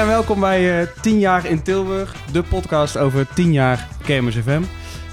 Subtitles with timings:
[0.00, 4.62] en welkom bij eh 10 jaar in Tilburg, de podcast over 10 jaar Kermis FM.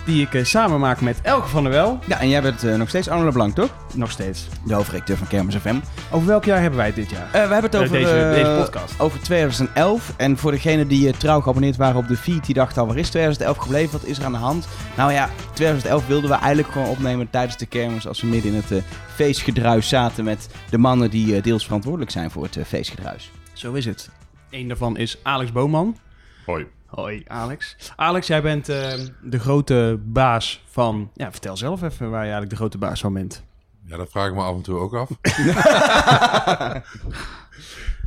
[0.05, 2.75] Die ik eh, samen maak met Elke van der Wel, Ja, en jij bent eh,
[2.75, 3.69] nog steeds Arno Leblanc, toch?
[3.93, 4.47] nog steeds.
[4.65, 5.75] De hoofdredacteur van Kermis FM.
[6.11, 7.27] Over welk jaar hebben wij het dit jaar?
[7.31, 8.99] We hebben het over, deze, deze podcast.
[8.99, 10.13] over 2011.
[10.17, 13.09] En voor degenen die trouw geabonneerd waren op de feed, die dachten al, waar is
[13.09, 13.91] 2011 gebleven?
[13.91, 14.67] Wat is er aan de hand?
[14.97, 18.63] Nou ja, 2011 wilden we eigenlijk gewoon opnemen tijdens de kermis, als we midden in
[18.67, 18.83] het
[19.15, 23.31] feestgedruis zaten met de mannen die deels verantwoordelijk zijn voor het feestgedruis.
[23.53, 24.09] Zo is het.
[24.49, 25.97] Eén daarvan is Alex Boman.
[26.45, 26.67] Hoi.
[26.85, 27.75] Hoi Alex.
[27.95, 31.11] Alex, jij bent eh, de grote baas van...
[31.13, 33.43] Ja, vertel zelf even waar je eigenlijk de grote baas van bent.
[33.85, 35.09] Ja, dat vraag ik me af en toe ook af.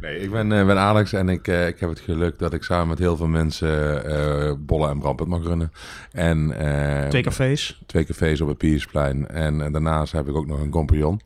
[0.00, 2.62] nee, ik ben, eh, ben Alex en ik, eh, ik heb het geluk dat ik
[2.62, 5.72] samen met heel veel mensen eh Bollen en Brampet mag runnen.
[6.12, 7.80] En, eh, Twee cafés.
[7.86, 9.28] twee cafés op het Piersplein.
[9.28, 11.20] En daarnaast heb ik ook nog een compagnon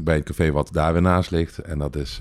[0.00, 1.58] bij het café wat daar weer naast ligt.
[1.58, 2.20] En dat is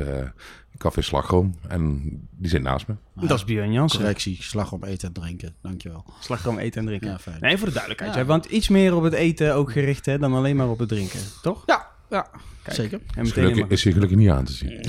[0.78, 1.56] Café Slagroom.
[1.68, 2.02] En
[2.38, 2.96] die zit naast me.
[3.14, 4.00] Dat is Björn Jansen.
[4.00, 5.56] Correctie, slag om eten en drinken.
[5.62, 6.06] Dankjewel.
[6.20, 7.10] Slagroom eten en drinken.
[7.10, 7.38] Ja, fijn.
[7.40, 8.12] Nee, voor de duidelijkheid.
[8.14, 8.18] Ja.
[8.18, 10.90] Jij bent iets meer op het eten ook gericht hè, dan alleen maar op het
[10.90, 11.64] drinken, toch?
[11.66, 12.28] Ja, ja.
[12.64, 12.78] Kijk.
[12.78, 13.00] zeker.
[13.16, 14.72] En, Is, meteen gelukkig, is hier gelukkig niet aan te zien.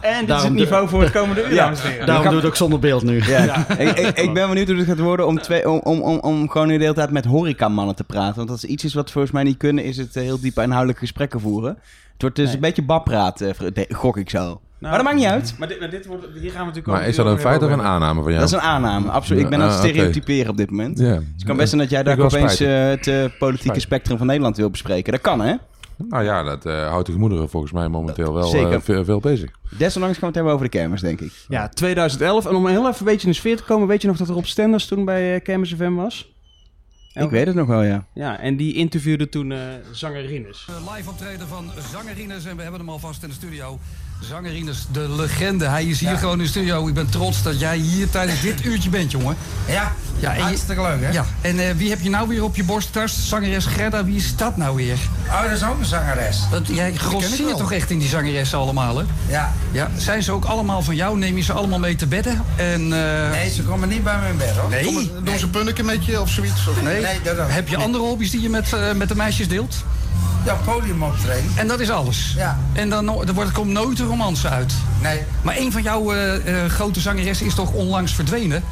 [0.00, 1.64] en dit is het niveau voor het komende uur, Ja.
[1.64, 2.06] dames en heren.
[2.06, 3.22] Daarom doe ik het ook zonder beeld nu.
[3.24, 6.18] Ja, ik, ik, ik ben benieuwd hoe het gaat worden om, twee, om, om, om,
[6.18, 8.36] om gewoon de hele tijd met horecamannen te praten.
[8.36, 11.00] Want als iets is wat volgens mij niet kunnen, is het eh, heel diep inhoudelijke
[11.00, 11.70] gesprekken voeren.
[12.12, 12.54] Het wordt dus Nee.
[12.54, 13.50] een beetje babpraat, eh,
[13.88, 14.38] gok ik zo.
[14.38, 15.54] Nou, maar dat maakt niet uit.
[15.58, 17.70] Maar dit, maar dit wordt, hier gaan we natuurlijk Maar is dat een feit of
[17.70, 18.38] een aanname van jou?
[18.44, 19.42] Dat is een aanname, absoluut.
[19.42, 20.96] Ik ben aan het Ah, stereotyperen op dit moment.
[20.96, 23.00] Dus het kan best zijn dat jij daar opeens eh, het
[23.38, 23.80] politieke Spijt.
[23.82, 25.12] spectrum van Nederland wil bespreken.
[25.12, 25.54] Dat kan, hè?
[26.08, 29.50] Nou ja, dat eh, houdt de gemoederen volgens mij momenteel wel eh, veel, veel bezig.
[29.78, 31.32] Desondanks gaan we het hebben over de kermis, denk ik.
[31.48, 32.46] Ja, 2011.
[32.46, 34.28] En om heel even een beetje in de sfeer te komen, weet je nog dat
[34.28, 36.32] er op Stenders toen bij uh, Kermis FM was?
[37.14, 38.06] Ik weet het nog wel, ja.
[38.14, 39.58] Ja, en die interviewde toen eh
[39.90, 40.66] zangerines.
[40.94, 43.78] Live optreden van Zangerines en we hebben hem alvast in de studio.
[44.28, 45.68] Zangerines, de legende.
[45.68, 46.88] Hij is hier gewoon in de studio.
[46.88, 49.36] Ik ben trots dat jij hier tijdens dit uurtje bent, jongen.
[49.66, 51.10] Ja, Ja, hartstikke leuk, hè?
[51.10, 53.28] Ja, en eh, wie heb je nou weer op je borsttas?
[53.28, 54.96] Zangeres Gerda, wie is dat nou weer?
[55.28, 56.38] Oh, dat is ook een zangeres.
[56.50, 59.04] Dat, jij grosseert toch echt in die zangeressen allemaal, hè?
[59.28, 59.52] Ja.
[59.70, 61.18] Ja, zijn ze ook allemaal van jou?
[61.18, 62.42] Neem je ze allemaal mee te bedden?
[62.56, 64.70] En, eh, Nee, ze komen niet bij mijn bed, hoor.
[64.70, 65.12] nee?
[65.22, 66.68] Doen ze punniken met je of zoiets?
[66.68, 66.82] Of...
[66.82, 67.02] Nee?
[67.02, 67.50] Nee, dat ook.
[67.50, 69.76] Heb je andere hobby's die je met, eh, met de meisjes deelt?
[70.44, 71.50] Ja, podium optreden.
[71.56, 72.34] En dat is alles?
[72.36, 72.58] Ja.
[72.72, 74.72] En dan, er wordt, komt nooit een romance uit?
[75.02, 78.64] Nee, Maar een van jouw eh, eh, grote zangeressen is toch onlangs verdwenen?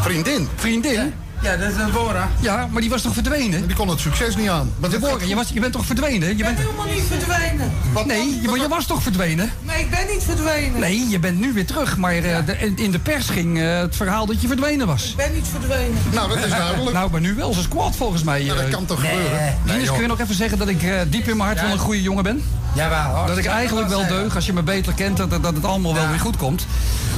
[0.00, 0.92] Vriendin, Vriendin?
[0.92, 1.06] ja,
[1.42, 2.28] dat is een Bora.
[2.40, 3.66] Ja, maar die was toch verdwenen?
[3.66, 4.70] die kon het succes niet aan.
[4.78, 6.28] Maar dit Deborah, je, was, je bent toch verdwenen?
[6.28, 7.72] Je Ik ben bent, helemaal niet verdwenen.
[8.06, 9.50] nee, je, maar je was toch verdwenen?
[9.62, 10.80] Maar ik ben niet verdwenen.
[10.80, 11.96] Nee, je bent nu weer terug.
[11.96, 15.10] Maar eh, de- in- de pers ging eh, het verhaal dat je verdwenen was.
[15.10, 15.98] Ik ben niet verdwenen.
[16.12, 16.92] Nou, dat is duidelijk.
[16.92, 18.42] Nou, maar nu wel zijn squad volgens mij.
[18.44, 18.72] Nou, dat eh.
[18.72, 19.58] kan toch gebeuren?
[19.66, 21.78] Rinus, kun je nog even zeggen dat ik eh, diep in mijn hart wel een
[21.78, 22.42] goede jongen ben?
[22.74, 23.26] Jawel, hoor.
[23.26, 26.08] Dat ik eigenlijk wel deug, als je me beter kent, dat, dat het allemaal wel
[26.08, 26.66] weer goed komt.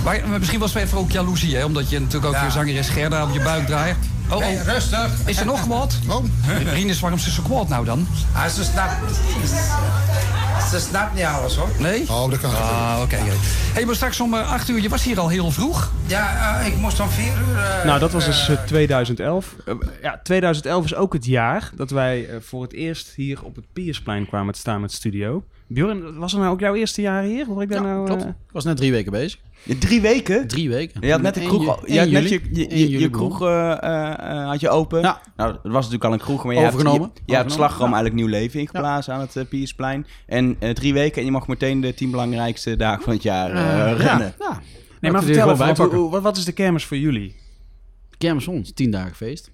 [0.05, 1.65] Maar, maar misschien was het even ook jaloezie, hè?
[1.65, 2.41] Omdat je natuurlijk ook Ja.
[2.41, 3.97] weer zangeres Gerda op je buik draait.
[4.31, 4.63] Oh, oh.
[4.65, 5.11] rustig.
[5.27, 5.99] Is er nog wat?
[6.09, 6.25] Oh,
[6.73, 8.07] Rinus, waarom is ze zo kwaad nou dan?
[8.35, 8.95] Ah, ze snapt...
[10.71, 11.69] Ze snapt niet alles, hoor.
[11.79, 12.05] Nee?
[12.09, 12.51] oh, dat kan.
[12.51, 13.17] Ah, oké.
[13.73, 15.91] hey, maar straks om eh, 8 uur, je was hier al heel vroeg.
[16.07, 17.59] Ja, eh, ik moest om vier uur...
[17.59, 19.55] eh, Nou, dat was dus eh, eh, 2011.
[19.67, 23.57] Eh, ja, 2011 is ook het jaar dat wij eh, voor het eerst hier op
[23.57, 25.45] het Piersplein kwamen te staan met studio.
[25.73, 27.47] Bjorn, was het nou ook jouw eerste jaar hier?
[27.47, 28.23] Hoor ik daar Ja, nou, klopt.
[28.23, 29.41] eh, Ik was net drie weken bezig.
[29.79, 30.47] Drie weken?
[30.49, 31.01] Drie weken.
[31.07, 32.89] Je had net de 1 kroeg, al- je 1 had net je, je, 1 je,
[32.89, 33.29] juli je begon.
[33.29, 33.73] kroeg eh,
[34.41, 35.01] eh, had je open.
[35.01, 35.21] Ja.
[35.37, 37.01] Nou, het was natuurlijk al een kroeg, maar je hebt, Overgenomen.
[37.01, 37.95] je, hebt Overgenomen, slagroom ja.
[37.95, 40.07] eigenlijk nieuw leven ingeblazen aan het uh, Piersplein.
[40.27, 43.51] En eh, drie weken en je mag meteen de tien belangrijkste dagen van het jaar
[43.51, 44.35] eh, rennen.
[44.39, 44.49] Ja.
[44.49, 47.37] Nee, Nou, maar er vertel even, wat, wat, wat is de kermis voor jullie?
[48.19, 49.51] Kermis ons, tien dagen feest.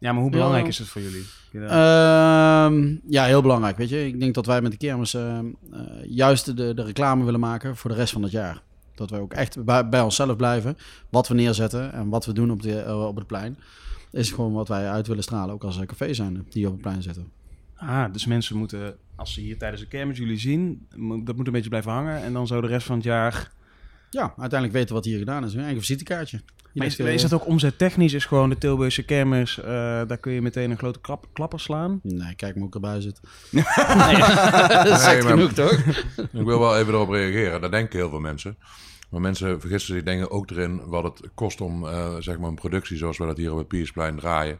[0.00, 0.68] Ja, maar hoe belangrijk Ja.
[0.68, 1.24] is het voor jullie?
[1.50, 2.66] Ja.
[2.66, 3.76] Ehm, ja, heel belangrijk.
[3.76, 7.24] Weet je, ik denk dat wij met de kermis ehm, eh, juist de, de reclame
[7.24, 8.62] willen maken voor de rest van het jaar.
[8.94, 10.76] Dat wij ook echt bij, bij onszelf blijven.
[11.08, 13.58] Wat we neerzetten en wat we doen op, de, eh, op het plein.
[14.12, 16.80] Is gewoon wat wij uit willen stralen, ook als eh, café zijn die op het
[16.82, 17.28] plein zitten.
[17.76, 20.86] Ah, dus mensen moeten, als ze hier tijdens de kermis jullie zien,
[21.24, 22.22] dat moet een beetje blijven hangen.
[22.22, 23.50] En dan zo de rest van het jaar...
[24.10, 25.54] Ja, uiteindelijk weten wat hier gedaan is.
[25.54, 26.36] Een eigen visitekaartje.
[26.36, 28.12] Je Maar is, ligt, eh, is dat ook omzettechnisch?
[28.12, 29.64] Is gewoon de Tilburgse kermis, eh,
[30.06, 32.00] daar kun je meteen een grote klap, klapper slaan?
[32.02, 33.20] Nee, kijk maar hoe ik erbij zit.
[33.50, 33.62] Nee,
[34.84, 35.72] dat is genoeg, toch?
[36.40, 37.60] Ik wil wel even erop reageren.
[37.60, 38.56] Dat denken heel veel mensen.
[39.10, 42.54] Maar mensen vergissen zich denken ook erin wat het kost om eh, zeg maar een
[42.54, 44.58] productie zoals we dat hier op het Piersplein draaien.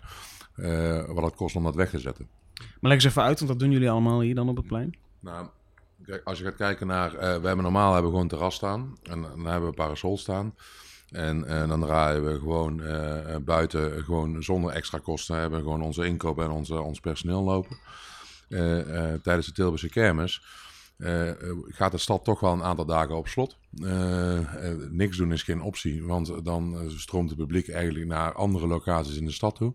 [0.57, 2.27] eh, wat het kost om dat weg te zetten.
[2.55, 4.97] Maar leg eens even uit, want dat doen jullie allemaal hier dan op het plein.
[5.21, 5.47] Nou,
[6.25, 9.47] als je gaat kijken naar, eh, we hebben normaal hebben gewoon terras staan en dan
[9.47, 10.55] hebben we parasol staan.
[11.11, 16.07] En eh, dan draaien we gewoon eh, buiten, gewoon zonder extra kosten, hebben gewoon onze
[16.07, 17.79] inkoop en onze, ons personeel lopen.
[19.23, 20.43] Tijdens de Tilburgse kermis
[21.69, 23.57] gaat de stad toch wel een aantal dagen op slot.
[24.91, 29.25] Niks doen is geen optie, want dan stroomt het publiek eigenlijk naar andere locaties in
[29.25, 29.75] de stad toe.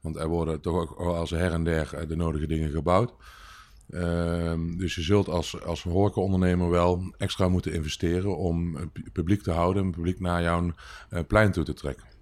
[0.00, 3.12] Want er worden toch ook als her en der de nodige dingen gebouwd.
[3.90, 9.82] Ehm, dus je zult als, als horecaondernemer wel extra moeten investeren om publiek te houden,
[9.84, 10.72] en publiek naar jouw
[11.08, 12.12] eh, plein toe te trekken.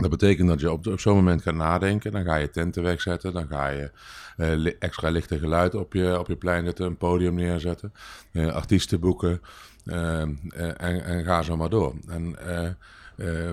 [0.00, 2.12] Dat betekent dat je op, zo'n moment gaat nadenken.
[2.12, 3.32] Dan ga je tenten wegzetten.
[3.32, 3.90] Dan ga je
[4.36, 6.86] eh, extra licht en geluid op je, op je plein zetten.
[6.86, 7.92] Een podium neerzetten.
[8.32, 9.40] eh, artiesten boeken.
[9.84, 11.94] eh, eh, en, en ga zo maar door.
[12.06, 12.36] En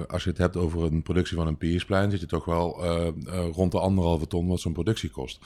[0.08, 2.12] als je het hebt over een productie van een Piersplein...
[2.12, 2.86] zit je toch wel
[3.52, 5.40] rond de anderhalve ton wat zo'n productie kost.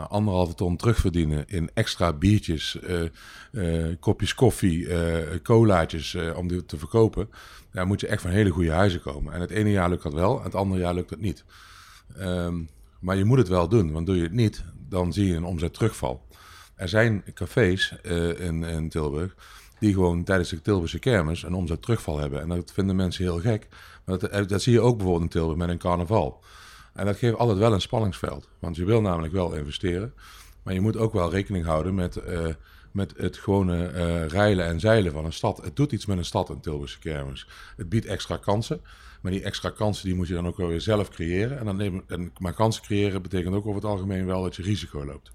[0.00, 3.02] Nou, anderhalve ton terugverdienen in extra biertjes, eh,
[3.52, 7.30] eh, kopjes koffie, eh, colaatjes om die te verkopen.
[7.72, 9.32] Daar moet je echt van hele goede huizen komen.
[9.32, 11.44] En het ene jaar lukt dat wel, het andere jaar lukt het niet.
[12.16, 12.54] Ehm,
[13.00, 15.44] maar je moet het wel doen, want doe je het niet, dan zie je een
[15.44, 16.26] omzetterugval.
[16.74, 17.94] Er zijn cafés
[18.38, 19.34] in, Tilburg
[19.78, 22.40] die gewoon tijdens de Tilburgse kermis een omzetterugval hebben.
[22.40, 23.68] En dat vinden mensen heel gek.
[24.04, 26.40] Maar dat, dat zie je ook bijvoorbeeld in Tilburg met een carnaval.
[26.92, 28.48] En dat geeft altijd wel een spanningsveld.
[28.58, 30.14] Want je wil namelijk wel investeren.
[30.62, 32.46] Maar je moet ook wel rekening houden met, eh,
[32.90, 35.64] met het gewone eh reilen en zeilen van een stad.
[35.64, 37.46] Het doet iets met een stad, een Tilburgse kermis.
[37.76, 38.80] Het biedt extra kansen.
[39.20, 41.58] Maar die extra kansen die moet je dan ook wel weer zelf creëren.
[41.58, 44.62] En, dan neem, en, maar kansen creëren betekent ook over het algemeen wel dat je
[44.62, 45.30] risico loopt.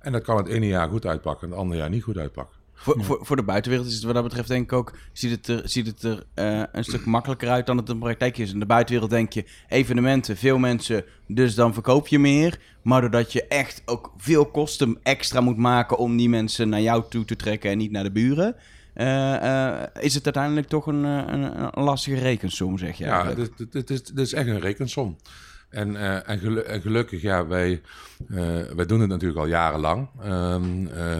[0.00, 2.61] En dat kan het ene jaar goed uitpakken en het andere jaar niet goed uitpakken.
[2.82, 4.92] Voor, voor, voor de buitenwereld is het wat dat betreft denk ik ook...
[5.12, 8.00] ziet het er, ziet het er eh, een stuk makkelijker uit dan het in de
[8.00, 8.52] praktijk is.
[8.52, 12.58] In de buitenwereld denk je evenementen, veel mensen, dus dan verkoop je meer.
[12.82, 15.98] Maar doordat je echt ook veel kosten extra moet maken...
[15.98, 18.56] om die mensen naar jou toe te trekken en niet naar de buren...
[18.94, 23.90] eh, eh, is het uiteindelijk toch een, een, een lastige rekensom, zeg je Ja, dit
[23.90, 25.16] is, dit is echt een rekensom.
[25.72, 27.80] En, eh, en, gelu- en gelukkig, ja, wij,
[28.28, 30.08] eh, wij doen het natuurlijk al jarenlang.
[30.22, 31.18] Ehm eh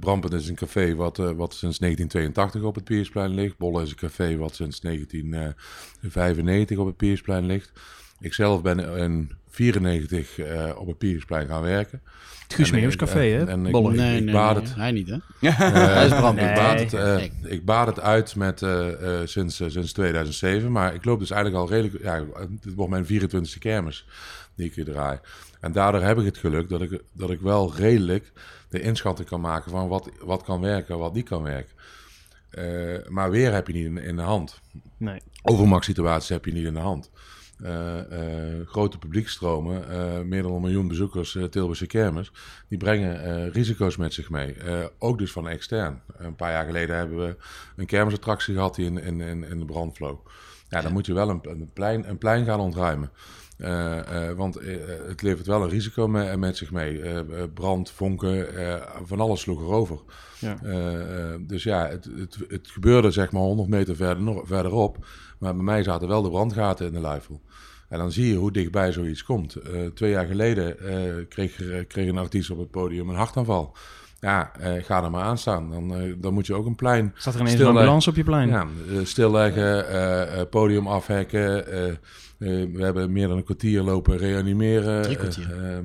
[0.00, 3.56] Brampen is een café wat, wat sinds 1982 op het Piersplein ligt.
[3.56, 7.72] Bolle is een café wat sinds 1995 op het Piersplein ligt.
[8.24, 12.00] Ikzelf ben in 94 eh, op het Piersplein gaan werken.
[12.42, 13.44] Het Guus En- Meeuwis Café, en- hè?
[13.46, 13.90] En ik, Bolle.
[13.90, 14.74] ik, Nee, ik nee, baad nee, het.
[14.74, 15.14] hij niet, hè?
[15.48, 15.58] Eh,
[15.94, 16.38] Hij is brand.
[16.38, 17.32] ik, baad het, eh, Nee.
[17.42, 20.72] ik baad het uit met, eh, eh, sinds, eh, sinds 2007.
[20.72, 22.02] Maar ik loop dus eigenlijk al redelijk...
[22.02, 22.24] Ja,
[22.60, 24.06] dit wordt mijn 24e kermis
[24.56, 25.18] die ik hier draai.
[25.60, 28.32] En daardoor heb ik het geluk dat ik, dat ik wel redelijk
[28.68, 29.70] de inschatting kan maken...
[29.70, 31.72] van wat, wat kan werken, wat niet kan werken.
[32.50, 34.60] Eh, maar weer heb je niet in, in de hand.
[34.96, 35.20] Nee.
[35.42, 37.10] Overmacht-situaties heb je niet in de hand.
[37.62, 42.32] Eh, eh, grote publiekstromen, eh, meer dan een miljoen bezoekers Tilburgse kermis,
[42.68, 44.56] die brengen risico's met zich mee.
[44.98, 46.00] Ook dus van extern.
[46.16, 47.36] Een paar jaar geleden hebben we
[47.76, 50.20] een kermisattractie gehad die in, in, in, in de brand vloog.
[50.68, 53.10] Ja, dan moet je wel een, een, plein, een plein gaan ontruimen.
[54.36, 54.58] Want
[55.06, 57.24] het levert wel een risico me- met zich mee.
[57.48, 58.48] Brand, vonken,
[59.04, 60.00] van alles sloeg erover.
[60.38, 60.58] Ja.
[61.40, 65.06] Dus ja, het, het, het gebeurde zeg maar 100 meter verder, verderop.
[65.38, 67.40] Maar bij mij zaten wel de brandgaten in de luifel.
[67.88, 69.54] En dan zie je hoe dichtbij zoiets komt.
[69.54, 73.76] Eh, twee jaar geleden eh, kreeg, er- kreeg een artiest op het podium een hartaanval.
[74.20, 75.70] Ja, eh, ga er maar aan staan.
[75.70, 78.24] Dan, eh, dan moet je ook een plein Staat er ineens een ambulance op je
[78.24, 78.48] plein?
[78.48, 81.66] ja, eh, stilleggen, eh, eh, podium afhekken.
[81.72, 81.96] eh, eh,
[82.72, 85.02] we hebben meer dan een kwartier lopen reanimeren.
[85.02, 85.52] Drie kwartier.
[85.62, 85.84] Eh, eh,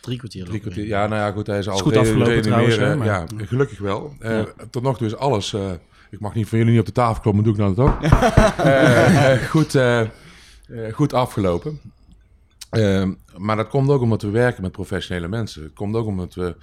[0.00, 0.44] Drie kwartier.
[0.44, 0.86] Drie kwartier.
[0.86, 4.14] Ja, nou ja, goed, hij is al goed afgelopen trouwens, Ja, gelukkig wel.
[4.18, 4.46] Eh, Ja.
[4.70, 5.56] Tot nog toe is alles...
[6.10, 7.86] ik mag niet van jullie niet op de tafel kloppen, maar doe ik nou dat
[7.86, 8.02] ook.
[8.58, 10.08] Eh, eh, goed, eh, eh,
[10.92, 11.80] goed afgelopen.
[13.36, 15.62] Maar dat komt ook omdat we werken met professionele mensen.
[15.62, 16.56] Het komt ook omdat we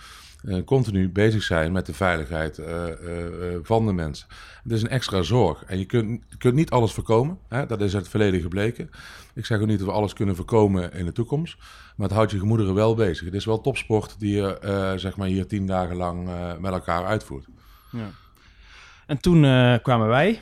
[0.46, 4.28] eh, continu bezig zijn met de veiligheid eh, eh, eh, van de mensen.
[4.64, 5.64] Het is een extra zorg.
[5.64, 7.38] En je kunt, je kunt niet alles voorkomen.
[7.48, 7.66] Hè?
[7.66, 8.90] Dat is uit het verleden gebleken.
[9.34, 11.58] Ik zeg ook niet dat we alles kunnen voorkomen in de toekomst.
[11.96, 13.26] Maar het houdt je gemoederen wel bezig.
[13.26, 16.72] Het is wel topsport die je eh, zeg maar hier tien dagen lang eh, met
[16.72, 17.46] elkaar uitvoert.
[17.92, 18.10] Ja.
[19.06, 20.40] En toen eh, kwamen wij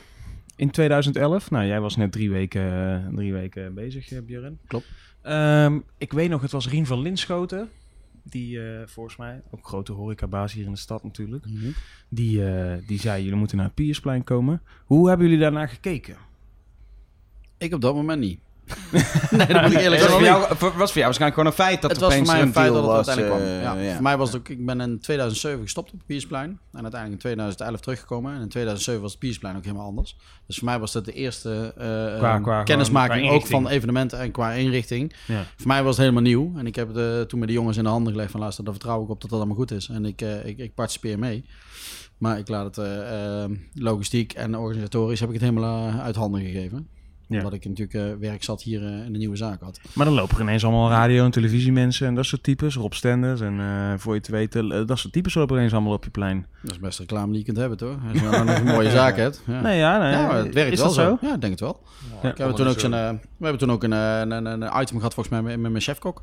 [0.56, 1.50] in 2011.
[1.50, 4.58] Nou, jij was net drie weken, eh, drie weken bezig, eh, Björn.
[4.66, 4.86] Klopt.
[5.22, 7.68] Ehm, ik weet nog, het was Rien van Linschoten.
[8.22, 11.46] Die volgens mij, ook grote horecabaas hier in de stad natuurlijk.
[11.46, 11.70] Mhm.
[12.08, 12.42] Die,
[12.86, 14.62] die zei, jullie moeten naar het Piersplein komen.
[14.84, 16.16] Hoe hebben jullie daarnaar gekeken?
[17.58, 18.40] Ik op dat moment niet.
[19.30, 20.24] nee, dat moet ik eerlijk was, voor zeggen.
[20.40, 22.52] jou, voor- was voor jou waarschijnlijk gewoon een feit dat het was voor mij een
[22.52, 23.78] feit dat het was, uiteindelijk eh, kwam.
[23.78, 23.92] Ja, ja.
[23.94, 26.48] Voor mij was het ook, ik ben in 2007 gestopt op het Piersplein.
[26.72, 28.34] En uiteindelijk in 2011 teruggekomen.
[28.34, 30.16] En in 2007 was het Piersplein ook helemaal anders.
[30.46, 33.68] Dus voor mij was dat de eerste eh, Qua- eh, qua- kennismaking qua ook van
[33.68, 35.14] evenementen en qua inrichting.
[35.26, 35.44] Ja.
[35.56, 36.52] Voor mij was het helemaal nieuw.
[36.56, 38.64] En ik heb het eh, toen met de jongens in de handen gelegd van luister,
[38.64, 39.88] daar vertrouw ik op dat dat allemaal goed is.
[39.88, 41.44] En ik, eh, ik, ik participeer mee.
[42.18, 42.86] Maar ik laat het
[43.74, 46.88] logistiek en organisatorisch heb ik het helemaal uit handen gegeven.
[47.28, 47.36] Ja.
[47.36, 49.80] Omdat ik natuurlijk eh, werk zat hier eh, in de nieuwe zaak had.
[49.92, 52.74] Maar dan lopen er ineens allemaal radio- en televisiemensen en dat soort types.
[52.74, 55.92] Rob Stenders en eh, voor je te weten, dat soort types lopen er ineens allemaal
[55.92, 56.46] op je plein.
[56.62, 57.96] Dat is best reclame die je kunt hebben, toch?
[58.08, 59.42] Als je nou nog een mooie zaak hebt.
[59.46, 59.60] Ja.
[59.60, 60.10] Nee, ja, nee.
[60.12, 61.18] Ja, het werkt is wel dat zo?
[61.26, 61.80] Ja, ik denk het wel.
[62.22, 62.28] Ja.
[62.28, 62.92] Ik heb toen ook zijn,
[63.36, 65.82] we hebben toen ook een, een, een, een item gehad volgens mij met, met mijn
[65.82, 66.22] chefkok.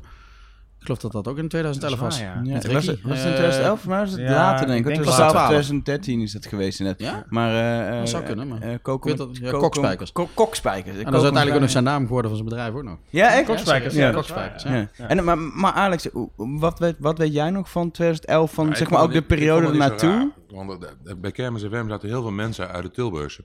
[0.82, 2.24] Ik geloof dat dat ook in 2011 Dat is was.
[2.26, 2.40] ja.
[2.44, 3.08] Ja, Met was, het, Ricky.
[3.08, 3.80] was het in Eh, 2011?
[3.80, 4.84] Voor mij was het ja, later denk ik ik.
[4.84, 5.46] denk Het was wel 12, 12.
[5.48, 7.00] 2013 is het geweest net.
[7.00, 7.24] Ja?
[7.28, 7.50] Maar...
[7.90, 10.12] eh, Dat zou eh, kunnen, maar- eh, koken dat- ja, koken- kokspijkers.
[10.12, 10.96] ko- kokspijkers.
[10.96, 12.98] En dat is uiteindelijk ook nog zijn naam geworden van zijn bedrijf ook nog.
[13.10, 13.46] Ja, echt?
[13.46, 14.10] Kokspijkers, Ja.
[14.10, 14.74] Kokspijkers, Ja.
[14.74, 14.88] ja.
[14.96, 15.08] Ja.
[15.08, 18.52] En, maar, maar Alex, wat weet, wat weet jij nog van 2011?
[18.54, 20.10] Van zeg maar ook de periode ernaartoe?
[20.10, 20.28] raar,
[20.66, 23.44] Want eh, bij Kermis FM zaten heel veel mensen uit de Tilburgse.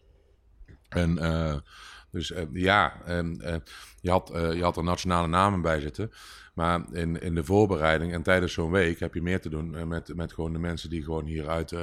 [0.89, 1.53] En eh,
[2.11, 3.23] dus eh, ja, eh,
[4.01, 6.11] je, had, eh, je had er nationale namen bij zitten.
[6.53, 10.15] Maar in, in de voorbereiding en tijdens zo'n week heb je meer te doen met,
[10.15, 11.73] met gewoon de mensen die gewoon hier uit,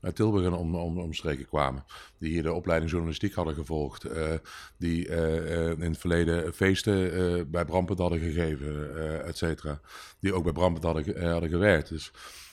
[0.00, 1.84] uit Tilburg en om, om, omstreken kwamen.
[2.18, 4.06] Die hier de opleiding journalistiek hadden gevolgd.
[4.76, 5.08] die
[5.76, 9.80] in het verleden feesten bij Brampet hadden gegeven, et cetera.
[10.18, 11.88] Die ook bij Brampet hadden, hadden gewerkt.
[11.88, 12.12] Dus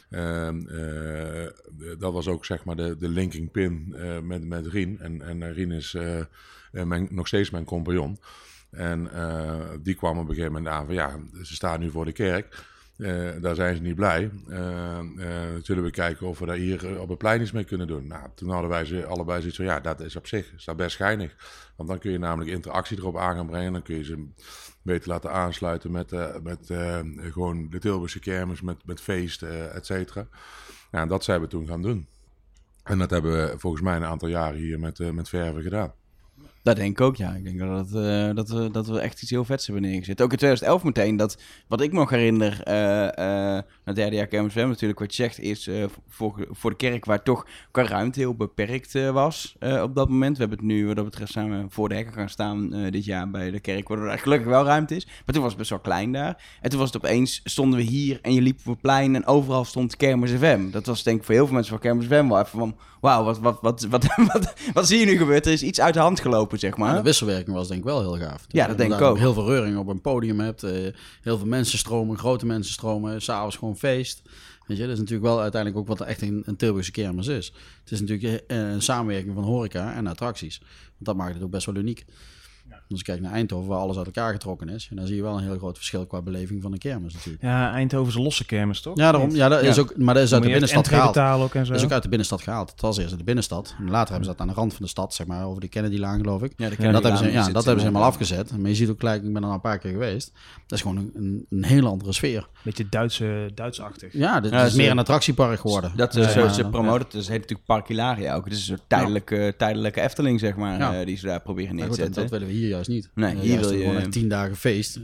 [0.10, 1.48] Ehm, eh,
[1.98, 5.00] dat was ook zeg maar de, de linking pin met, met Rien.
[5.00, 5.98] En, en Rien is
[6.72, 8.20] mijn, nog steeds mijn compagnon.
[8.70, 12.06] En eh, die kwam op een gegeven moment aan van ja, ze staan nu voor
[12.06, 12.66] de kerk.
[12.98, 14.32] Eh, daar zijn ze niet blij.
[14.50, 15.06] Eh, eh,
[15.62, 18.08] zullen we kijken of we daar hier eh, op het plein iets mee kunnen doen?
[18.08, 20.76] Nou, toen hadden wij ze allebei zoiets van ja, dat is op zich is dat
[20.76, 21.36] best schijnig.
[21.76, 23.74] Want dan kun je namelijk interactie erop aan gaan brengen.
[23.74, 24.28] Dan kun je ze
[24.82, 29.76] beter laten aansluiten met, eh, met eh, gewoon de Tilburgse kermis, met, met feest, eh
[29.76, 30.28] et cetera.
[30.92, 32.08] Nou, en dat zijn we toen gaan doen.
[32.84, 35.94] En dat hebben we volgens mij een aantal jaren hier met, eh, met verven gedaan.
[36.68, 37.34] Dat denk ik ook, ja.
[37.34, 40.22] Ik denk dat, eh, dat, we, dat we echt iets heel vets hebben neergezet.
[40.22, 44.54] Ook in 2011 meteen, dat, wat ik me nog herinner, na het derde jaar Kermis
[44.54, 48.20] FM natuurlijk, wat je zegt, is eh, voor, voor de kerk waar toch qua ruimte
[48.20, 50.34] heel beperkt eh, was eh, op dat moment.
[50.34, 53.30] We hebben het nu, wat dat betreft, we voor de hekken gaan staan dit jaar
[53.30, 55.06] bij de kerk, waardoor er gelukkig wel ruimte is.
[55.06, 56.44] Maar toen was het best wel klein daar.
[56.62, 59.26] En toen was het opeens, stonden we hier en je liep op het plein en
[59.26, 60.70] overal stond Kermis FM.
[60.70, 63.24] Dat was denk ik voor heel veel mensen van Kermis FM wel even van, wauw,
[63.24, 65.44] wat, wat, wat, wat, wat, wat, zie je nu gebeuren?
[65.44, 66.96] Er is iets uit de hand gelopen, zeg maar.
[66.96, 68.46] De wisselwerking was denk ik wel heel gaaf.
[68.48, 69.18] Ja, dat denk ik ook.
[69.18, 70.62] Heel veel reuring op een podium hebt.
[70.62, 73.22] heel veel mensen stromen, grote mensen stromen.
[73.22, 74.22] S'avonds gewoon feest.
[74.66, 77.54] Weet je, dat is natuurlijk wel uiteindelijk ook wat echt een, een Tilburgse kermis is.
[77.80, 80.58] Het is natuurlijk eh, een samenwerking van horeca en attracties.
[80.58, 82.06] Want dat maakt het ook best wel uniek.
[82.90, 84.88] Als je kijkt naar Eindhoven, waar alles uit elkaar getrokken is.
[84.90, 87.44] En dan zie je wel een heel groot verschil qua beleving van de kermis natuurlijk.
[87.44, 88.98] Ja, Eindhoven is een losse kermis, toch?
[88.98, 89.36] Ja, daarom.
[89.36, 91.14] Ja, dat is ook, maar dat is uit de binnenstad gehaald.
[91.14, 91.72] betalen ook en zo.
[91.72, 92.72] Dat is ook uit de binnenstad gehaald.
[92.72, 93.76] Het was eerst uit de binnenstad.
[93.80, 95.68] En later hebben ze dat aan de rand van de stad, zeg maar, over de
[95.68, 96.54] Kennedy-laan geloof ik.
[96.58, 98.58] Ja, dat hebben ze, ja, dat hebben ze helemaal afgezet.
[98.58, 100.32] Maar je ziet ook gelijk, ik ben er al een paar keer geweest.
[100.68, 102.48] Dat is gewoon een, een, een hele andere sfeer.
[102.64, 104.14] Beetje Duitse, Duitsachtig.
[104.14, 105.92] Ja, dit Ja, is ze- meer een attractiepark geworden.
[105.96, 107.12] Dat is Ja, zo, ze promoten het.
[107.12, 108.44] Dus heet natuurlijk Park Hilaria ook.
[108.44, 111.00] Het is een soort tijdelijke, tijdelijke Efteling, zeg maar, Ja.
[111.00, 112.22] eh, die ze daar proberen neer te dat, zetten.
[112.22, 113.10] dat willen we hier juist niet.
[113.16, 115.00] Nee, Eh, hier juist wil je- gewoon echt tien dagen feest.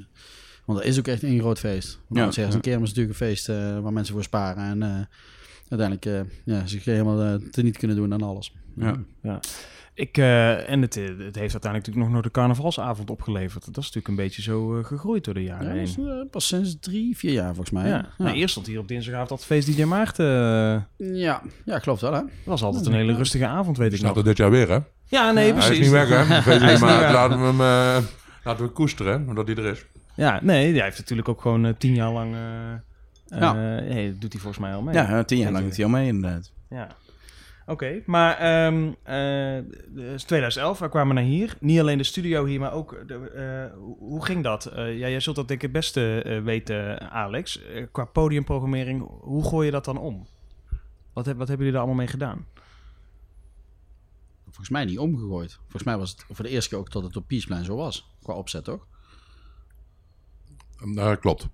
[0.65, 1.99] Want dat is ook echt een groot feest.
[2.07, 2.55] Want Ja, ja, ja.
[2.55, 4.63] een kermis is natuurlijk een feest eh, waar mensen voor sparen.
[4.63, 4.99] En eh,
[5.69, 8.53] uiteindelijk eh, ja, zich helemaal eh, teniet kunnen doen aan alles.
[9.21, 9.39] Ja.
[9.95, 13.65] Ik, eh, en het, het heeft uiteindelijk natuurlijk nog nog de carnavalsavond opgeleverd.
[13.65, 16.07] Dat is natuurlijk een beetje zo gegroeid door de jaren Ja, dat is, heen.
[16.07, 17.87] eh, pas sinds drie, vier jaar volgens mij.
[17.89, 17.95] Ja.
[17.97, 20.25] Ja, Nou, eerst stond hier op dinsdagavond dat feest DJ Maarten.
[20.97, 21.41] ja.
[21.65, 22.19] ja, klopt wel hè.
[22.19, 24.17] Dat was altijd een hele rustige avond, weet ik nog.
[24.17, 24.79] er dit jaar weer, hè?
[25.13, 25.72] Ja, nee, Hij precies.
[25.72, 26.15] is niet weg, hè?
[26.60, 27.12] Hij maar weg.
[27.13, 28.10] laten we hem eh,
[28.43, 29.86] laten we koesteren, omdat hij er is.
[30.15, 32.34] Ja, nee, hij heeft natuurlijk ook gewoon eh, tien jaar lang...
[32.34, 33.53] eh eh, Ja.
[33.53, 34.93] nee, dat doet hij volgens mij al mee.
[34.96, 36.51] Ja, tien jaar lang doet hij al mee, inderdaad.
[36.70, 36.88] Ja.
[37.65, 41.55] Oké, maar ehm eh, dus 2011, we kwamen naar hier.
[41.60, 43.03] Niet alleen de studio hier, maar ook...
[43.08, 44.65] De, eh, hoe- ging dat?
[44.65, 47.60] Eh, ja, jij zult dat denk ik het beste eh, weten, Alex.
[47.91, 50.27] Qua podiumprogrammering, hoe gooi je dat dan om?
[51.13, 52.46] Wat, heb, wat hebben jullie daar allemaal mee gedaan?
[54.63, 55.53] Volgens mij niet omgegooid.
[55.62, 58.10] Volgens mij was het voor de eerste keer ook dat het op Peaceplein zo was.
[58.22, 58.86] Qua opzet toch?
[60.79, 61.48] Nou, klopt.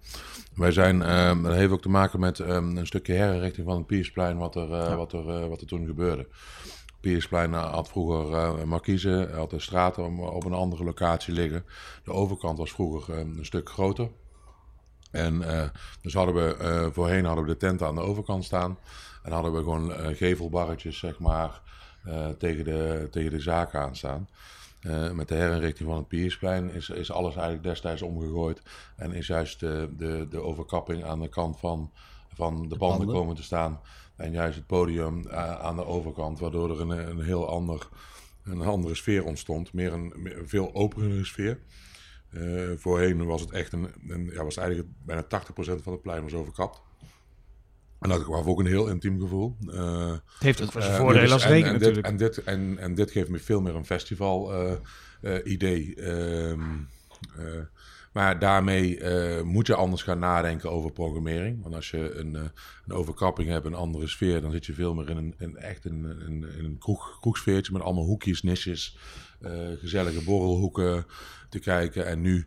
[0.55, 3.85] Wij zijn, ehm, dat heeft ook te maken met ehm, een stukje herinrichting van het
[3.85, 6.27] Piersplein, wat er, eh, wat er, eh, wat er toen gebeurde.
[6.99, 11.65] Piersplein eh, had vroeger eh markiezen, had de straten om- op een andere locatie liggen.
[12.03, 14.09] De overkant was vroeger ehm, een stuk groter.
[15.11, 15.43] En
[16.01, 18.77] dus hadden we, voorheen hadden we de tenten aan de overkant staan.
[19.23, 21.61] En hadden we gewoon gevelbarretjes, zeg maar,
[22.37, 24.27] tegen, de, tegen de zaak aan staan.
[24.79, 28.61] Eh, met de herinrichting van het Piersplein is, is alles eigenlijk destijds omgegooid.
[28.95, 31.91] En is juist de, de, de overkapping aan de kant van,
[32.33, 33.07] van de, banden, banden.
[33.15, 33.79] komen te staan.
[34.15, 37.89] En juist het podium eh, aan de overkant, waardoor er een, een heel ander,
[38.43, 39.73] een andere sfeer ontstond.
[39.73, 40.13] Meer een,
[40.45, 41.59] veel openere sfeer.
[42.29, 46.23] Eh, voorheen was het echt een, een ja, was eigenlijk bijna 80% van het plein
[46.23, 46.81] was overkapt.
[47.99, 49.55] En dat gaf ook een heel intiem gevoel.
[49.71, 52.07] Eh, Het heeft ook voor zijn eh, voordelen dus- als en- regen en dit- natuurlijk.
[52.07, 54.53] En dit, en, en dit geeft me veel meer een festival
[55.21, 55.95] eh, idee.
[55.95, 56.61] Ehm,
[57.37, 57.45] eh,
[58.13, 59.03] maar daarmee
[59.43, 61.61] moet je anders gaan nadenken over programmering.
[61.63, 65.09] Want als je een, een overkapping hebt, een andere sfeer, dan zit je veel meer
[65.09, 68.97] in een, in echt een, in een kroeg, kroegsfeertje met allemaal hoekjes, nisjes,
[69.79, 71.05] gezellige borrelhoeken
[71.49, 72.05] te kijken.
[72.05, 72.45] En nu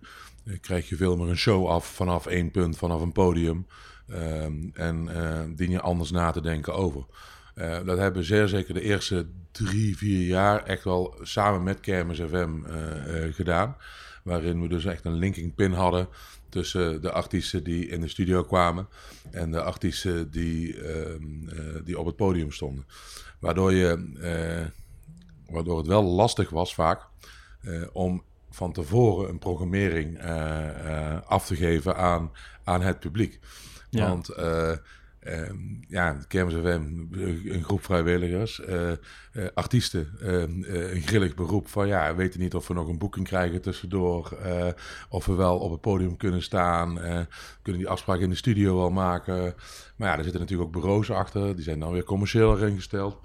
[0.60, 3.66] krijg je veel meer een show af vanaf één punt, vanaf een podium.
[4.08, 7.04] Ehm, en eh dien je anders na te denken over.
[7.54, 11.80] Eh, dat hebben we zeer zeker de eerste drie, vier jaar echt wel samen met
[11.80, 13.76] Kermis FM eh, eh, gedaan.
[14.24, 16.08] Waarin we dus echt een linking pin hadden
[16.48, 18.88] tussen de artiesten die in de studio kwamen
[19.30, 22.86] en de artiesten die, ehm, eh, die op het podium stonden.
[23.38, 24.66] Waardoor, je, eh,
[25.54, 27.00] waardoor het wel lastig was vaak
[27.62, 32.30] eh, om van tevoren een programmering eh, eh, af te geven aan,
[32.64, 33.40] aan het publiek.
[33.98, 34.08] Ja.
[34.08, 34.72] Want eh,
[35.20, 35.56] ehm,
[35.88, 36.82] ja, Kermis FM,
[37.50, 38.96] een groep vrijwilligers, eh, eh,
[39.54, 42.98] artiesten, ehm, eh, een grillig beroep van ja, we weten niet of we nog een
[42.98, 44.68] boeking krijgen tussendoor, eh,
[45.08, 47.20] of we wel op het podium kunnen staan, eh,
[47.62, 49.54] kunnen die afspraken in de studio wel maken.
[49.96, 53.20] Maar ja, er zitten natuurlijk ook bureaus achter, die zijn dan weer commercieel ingesteld.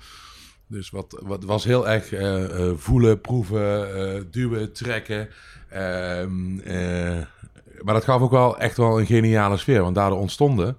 [0.67, 5.29] Dus wat, wat was heel erg eh, eh, voelen, proeven, eh, duwen, trekken.
[5.69, 7.21] Ehm, eh,
[7.81, 9.81] maar dat gaf ook wel echt wel een geniale sfeer.
[9.81, 10.77] Want daardoor ontstonden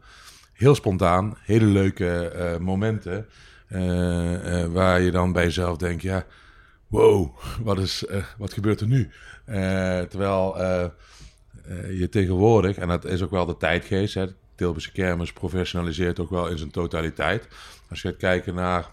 [0.52, 3.26] heel spontaan hele leuke eh, momenten.
[3.68, 6.24] eh, eh, waar je dan bij jezelf denkt, ja,
[6.86, 8.04] wow, wat, is,
[8.38, 9.10] wat gebeurt er nu?
[10.08, 10.56] Terwijl
[11.90, 16.48] je tegenwoordig, en dat is ook wel de tijdgeest, hè, Tilburgse kermis professionaliseert ook wel
[16.48, 17.48] in zijn totaliteit.
[17.90, 18.86] Als je gaat kijken naar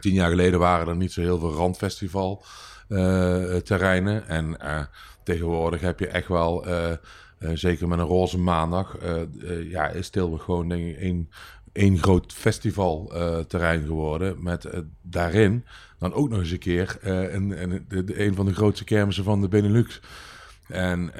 [0.00, 2.44] Tien jaar geleden waren er niet zo heel veel randfestival
[2.88, 4.28] eh, terreinen.
[4.28, 4.56] En
[5.24, 6.92] tegenwoordig heb je echt wel, eh,
[7.42, 11.26] eh, zeker met een roze maandag, eh, ja, is Tilburg gewoon denk ik
[11.72, 14.42] één, groot festivalterrein geworden.
[14.42, 14.68] Met
[15.02, 15.64] daarin
[15.98, 17.86] dan ook nog eens een keer eh, een, een,
[18.20, 20.00] een van de grootste kermissen van de Benelux.
[20.68, 21.12] En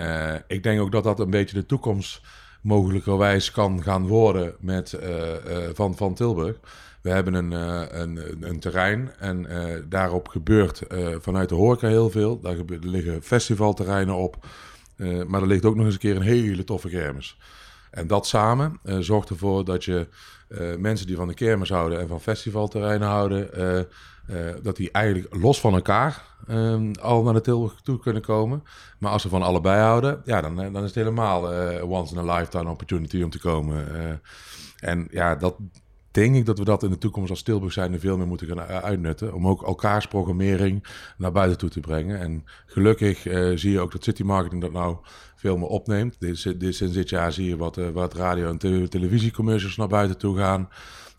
[0.47, 2.21] ik denk ook dat dat een beetje de toekomst
[2.61, 4.99] mogelijkerwijs kan gaan worden met,
[5.73, 6.57] van, van Tilburg.
[7.03, 11.89] We hebben een, eh, een, een, terrein en eh, daarop gebeurt eh, vanuit de horeca
[11.89, 12.41] heel veel.
[12.41, 14.47] Daar liggen festivalterreinen op,
[15.27, 17.39] maar er ligt ook nog eens een keer een hele toffe kermis.
[17.91, 20.07] En dat samen zorgt ervoor dat je
[20.79, 23.49] mensen die van de kermis houden en van festivalterreinen houden,
[24.63, 28.63] dat die eigenlijk los van elkaar eh, al naar de Tilburg toe kunnen komen.
[28.99, 31.43] Maar als ze van allebei houden, ja, dan, dan is het helemaal
[31.83, 33.87] once in a lifetime opportunity om te komen.
[34.79, 35.57] En ja, dat
[36.13, 38.61] denk ik dat we dat in de toekomst als Tilburg zijn veel meer moeten gaan
[38.61, 39.35] uitnutten.
[39.35, 40.85] Om ook elkaars programmering
[41.17, 42.19] naar buiten toe te brengen.
[42.21, 44.97] En gelukkig eh, zie je ook dat City Marketing dat nou
[45.37, 46.17] veel meer opneemt.
[46.19, 50.19] Dit, sinds dit jaar zie je wat, eh, wat radio- en te- televisiecommercials naar buiten
[50.19, 50.69] toe gaan.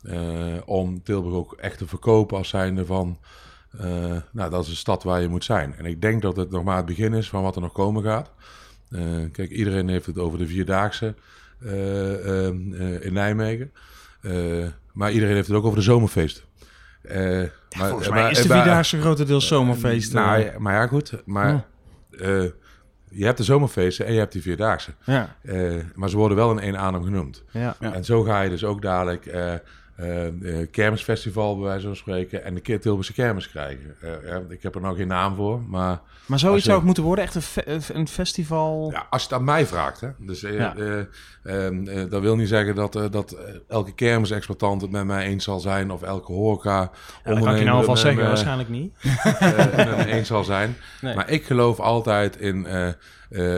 [0.03, 3.17] eh, om Tilburg ook echt te verkopen als zijnde van...
[4.31, 5.73] nou, dat is een stad waar je moet zijn.
[5.75, 8.03] En ik denk dat het nog maar het begin is van wat er nog komen
[8.03, 8.31] gaat.
[9.31, 11.15] Kijk, iedereen heeft het over de Vierdaagse
[13.01, 13.71] in Nijmegen.
[14.21, 16.43] Eh, maar iedereen heeft het ook over de zomerfeest.
[17.01, 17.49] Eh, maar,
[17.89, 20.13] Volgens maar- mij is de Vierdaagse grotendeels zomerfeest.
[20.13, 20.45] nou, eh.
[20.53, 21.13] ja, maar ja, goed.
[21.25, 21.65] Maar
[22.11, 22.43] eh,
[23.09, 24.91] je hebt de zomerfeesten en je hebt die Vierdaagse.
[25.03, 27.43] ja, Eh, maar ze worden wel in één adem genoemd.
[27.51, 27.75] ja.
[27.79, 27.93] Ja.
[27.93, 29.25] En zo ga je dus ook dadelijk
[29.95, 33.95] eh eh, kermisfestival, bij wijze van spreken, en de Tilburgse kermis krijgen.
[34.01, 36.85] Eh, ja, ik heb er nou geen naam voor, maar Maar zoiets je- zou het
[36.85, 38.89] moeten worden, echt een, fe- een festival.
[38.91, 40.09] ja, als je het aan mij vraagt, hè.
[40.17, 40.75] Dus Ja.
[40.75, 40.99] eh,
[41.43, 45.59] ehm, eh, dat wil niet zeggen dat, dat elke kermisexploitant het met mij eens zal
[45.59, 46.79] zijn, of elke horeca
[47.23, 48.93] Ja, dat kan ik je nou alvast het zeggen, waarschijnlijk niet.
[50.15, 50.75] eens zal zijn.
[51.01, 51.15] Nee.
[51.15, 52.65] Maar ik geloof altijd in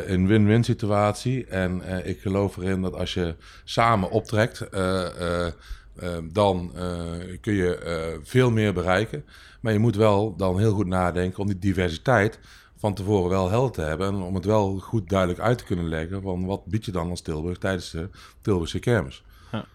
[0.02, 1.46] een win-win situatie.
[1.46, 4.68] En ik geloof erin dat als je samen optrekt,
[6.00, 7.04] eh, eh, dan eh,
[7.42, 9.26] kun je eh, veel meer bereiken.
[9.62, 12.40] Maar je moet wel dan heel goed nadenken om die diversiteit
[12.78, 14.08] van tevoren wel helder te hebben.
[14.08, 17.10] En om het wel goed duidelijk uit te kunnen leggen van wat bied je dan
[17.10, 18.10] als Tilburg tijdens de
[18.42, 19.24] Tilburgse kermis.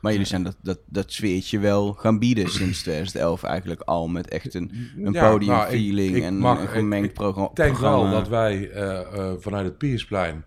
[0.00, 4.09] Maar jullie zijn dat, dat, dat sfeertje wel gaan bieden sinds 2011 eigenlijk al.
[4.09, 7.48] Met echt een, een Ja, podiumfeeling nou, ik- ik en mag- een gemengd ik programma.
[7.50, 10.44] Ik denk wel dat wij eh, eh, vanuit het Piersplein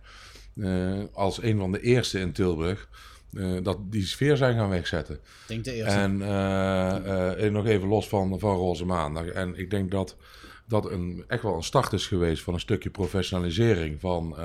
[0.55, 2.88] eh, als een van de eerste in Tilburg
[3.36, 5.15] eh, dat die sfeer zijn gaan wegzetten.
[5.15, 5.96] Ik denk de eerste.
[5.96, 9.26] En eh, eh, nog even los van, van Roze Maandag.
[9.26, 10.15] En ik denk dat
[10.67, 14.36] dat een, echt wel een start is geweest van een stukje professionalisering van,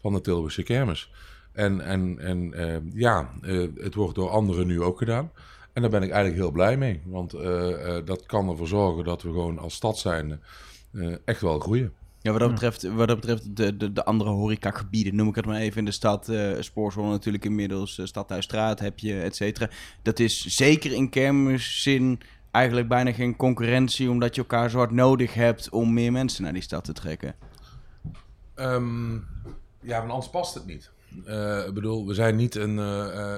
[0.00, 1.10] van de Tilburgse kermis.
[1.52, 2.52] En, en, en
[2.94, 3.30] ja,
[3.74, 5.32] het wordt door anderen nu ook gedaan.
[5.72, 7.00] En daar ben ik eigenlijk heel blij mee.
[7.04, 7.30] Want
[8.04, 10.40] dat kan ervoor zorgen dat we gewoon als stad zijn
[11.24, 11.92] echt wel groeien.
[12.22, 15.46] Ja, wat dat betreft, wat dat betreft de, de, de andere horecagebieden, noem ik het
[15.46, 16.28] maar even in de stad.
[16.28, 19.68] eh Spoorzone natuurlijk inmiddels, eh, Stadhuisstraat heb je, et cetera.
[20.02, 25.34] Dat is zeker in kermiszin eigenlijk bijna geen concurrentie, omdat je elkaar zo hard nodig
[25.34, 27.34] hebt om meer mensen naar die stad te trekken.
[28.54, 29.14] Ehm,
[29.80, 30.90] ja, want anders past het niet.
[31.24, 32.78] Eh, ik bedoel, we zijn niet een,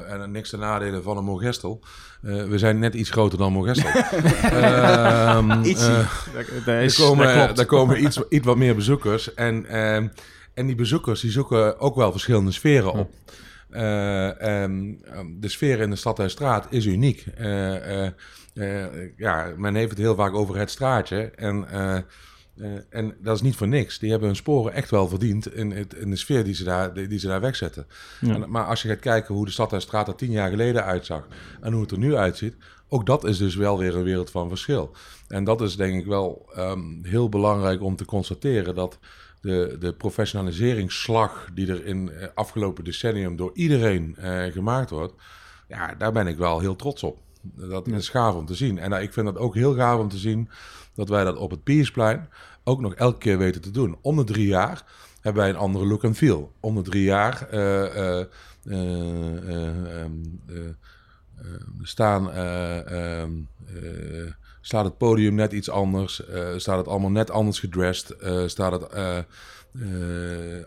[0.08, 1.80] en niks ten nadele van een Mogestel.
[2.20, 3.90] We zijn net iets groter dan Mogestel.
[4.42, 9.34] Ehm, eh, er is- komen, er komen iets, iets wat meer bezoekers.
[9.34, 10.08] En, ehm,
[10.54, 13.10] en die bezoekers die zoeken ook wel verschillende sferen op.
[13.70, 14.92] Ehm,
[15.40, 17.24] de sfeer in de Stadhuisstraat is uniek.
[17.36, 18.12] Eh, eh,
[18.54, 21.30] eh, ja, men heeft het heel vaak over het straatje.
[21.36, 21.66] En,
[22.62, 23.98] eh, en dat is niet voor niks.
[23.98, 26.94] Die hebben hun sporen echt wel verdiend in, het, in de sfeer die ze daar,
[26.94, 27.86] die, ze daar wegzetten.
[28.20, 28.34] Ja.
[28.34, 31.26] En, maar als je gaat kijken hoe de Stadhuisstraat er tien jaar geleden uitzag
[31.60, 32.56] en hoe het er nu uitziet,
[32.88, 34.90] ook dat is dus wel weer een wereld van verschil.
[35.28, 38.98] En dat is denk ik wel ehm, heel belangrijk om te constateren dat
[39.40, 45.14] de, de professionaliseringsslag die er in eh, afgelopen decennium door iedereen eh, gemaakt wordt,
[45.68, 47.18] ja, daar ben ik wel heel trots op.
[47.42, 48.78] Dat is gaaf om te zien.
[48.78, 50.48] En ik vind het ook heel gaaf om te zien
[50.94, 52.28] dat wij dat op het Piersplein
[52.64, 53.96] ook nog elke keer weten te doen.
[54.00, 54.84] Om de drie jaar
[55.20, 56.52] hebben wij een andere look en feel.
[56.60, 57.48] Om de drie jaar
[61.82, 62.30] staan,
[64.62, 68.72] staat het podium net iets anders, eh, staat het allemaal net anders gedressed, eh, staat
[68.72, 69.18] het eh,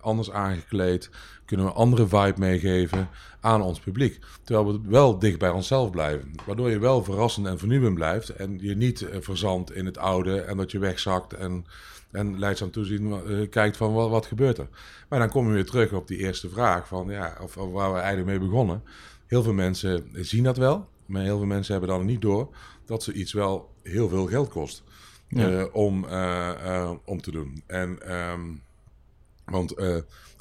[0.02, 1.10] anders aangekleed,
[1.46, 3.10] kunnen we een andere vibe meegeven
[3.46, 4.20] aan ons publiek.
[4.44, 6.32] Terwijl we wel dicht bij onszelf blijven.
[6.46, 10.42] Waardoor je wel verrassend en vernieuwend blijft en je niet eh, verzandt in het oude
[10.42, 11.66] en dat je wegzakt en,
[12.12, 14.68] en leidzaam toezien eh, kijkt van wat, wat gebeurt er.
[15.10, 17.94] Maar dan komen we weer terug op die eerste vraag van ja, of, of waar
[17.94, 18.84] we eigenlijk mee begonnen.
[19.28, 22.56] Heel veel mensen zien dat wel, maar heel veel mensen hebben dan niet door
[22.86, 24.84] dat ze iets wel heel veel geld kost
[25.30, 26.06] eh, om,
[27.06, 27.64] om te doen.
[27.68, 28.42] En ehm,
[29.46, 29.76] want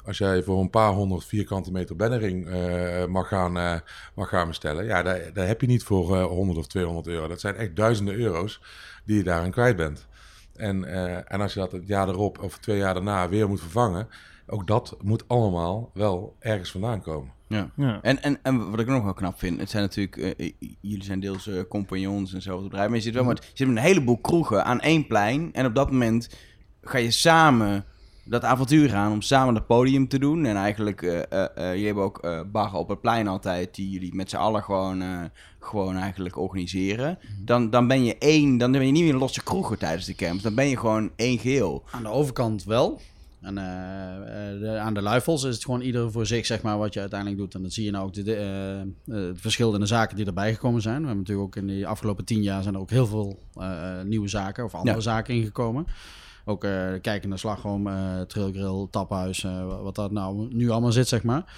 [0.05, 3.75] als jij voor een paar honderd vierkante meter bannering eh, mag, gaan, eh,
[4.15, 7.27] mag gaan bestellen, ja, daar, daar heb je niet voor eh 100 of 200 euro.
[7.27, 8.61] Dat zijn echt duizenden euro's
[9.05, 10.07] die je daaraan kwijt bent.
[10.55, 13.59] En, eh, en als je dat het jaar erop of twee jaar daarna weer moet
[13.59, 14.07] vervangen,
[14.47, 17.31] ook dat moet allemaal wel ergens vandaan komen.
[17.47, 17.69] Ja.
[17.75, 17.99] Ja.
[18.01, 21.19] En, en, en wat ik nog wel knap vind, het zijn natuurlijk, eh, jullie zijn
[21.19, 23.83] deels eh, compagnons en zo bedrijf, maar je zit wel met, je zit met een
[23.83, 26.29] heleboel kroegen aan één plein en op dat moment
[26.81, 27.85] ga je samen
[28.25, 30.45] dat avontuur aan om samen het podium te doen.
[30.45, 34.15] En eigenlijk, eh eh eh, je hebt ook baggen op het plein altijd, die jullie
[34.15, 35.03] met z'n allen gewoon,
[35.59, 37.17] gewoon eigenlijk organiseren.
[37.43, 40.41] Dan, dan ben je één, dan ben je niet meer losse kroegen tijdens de camp,
[40.41, 41.83] dan ben je gewoon één geheel.
[41.91, 43.01] Aan de overkant wel.
[43.41, 46.99] En de- aan de luifels is het gewoon ieder voor zich, zeg maar, wat je
[46.99, 47.55] uiteindelijk doet.
[47.55, 48.87] En dat zie je nou ook, de, de, eh, eh,
[49.27, 50.99] het verschil in de zaken die erbij gekomen zijn.
[51.01, 53.39] We hebben natuurlijk ook in de afgelopen tien jaar zijn er ook heel veel
[54.03, 55.01] nieuwe zaken of andere Ja.
[55.01, 55.85] zaken ingekomen.
[56.45, 61.07] Ook eh kijken naar slagroom, eh trailgrill, taphuis, eh, wat dat nou nu allemaal zit,
[61.07, 61.53] zeg maar.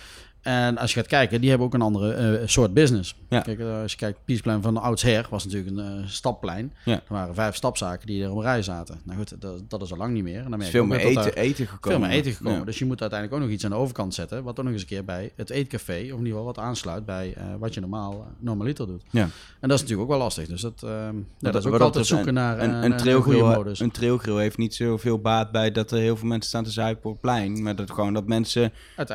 [0.48, 3.16] En als je gaat kijken, die hebben ook een andere eh, soort business.
[3.30, 3.40] Ja.
[3.40, 6.74] Kijk, eh, als je kijkt, Piesplein van oudsher was natuurlijk een eh, stapplein.
[6.86, 6.94] Ja.
[6.94, 9.00] Er waren vijf stapzaken die er op een rij zaten.
[9.04, 10.38] Nou goed, dat, dat is al lang niet meer.
[10.38, 12.00] En dan Er merk veel meer dat eten, eten gekomen.
[12.00, 12.60] veel meer eten gekomen.
[12.60, 12.66] Ja.
[12.66, 14.44] Dus je moet uiteindelijk ook nog iets aan de overkant zetten.
[14.44, 17.06] Wat ook nog eens een keer bij het eetcafé, of in ieder geval wat aansluit
[17.06, 19.04] bij wat je normaal normaliter doet.
[19.10, 19.22] Ja.
[19.60, 20.48] En dat is natuurlijk ook wel lastig.
[20.48, 23.56] Dus dat, ehm, ja, dat is ook altijd zoeken een- naar een, een, trailgrill, goede
[23.56, 23.80] modus.
[23.80, 27.06] een trailgrill heeft niet zoveel baat bij dat er heel veel mensen staan te zuipen
[27.06, 27.64] op het plein.
[27.64, 28.72] Maar dat gewoon dat mensen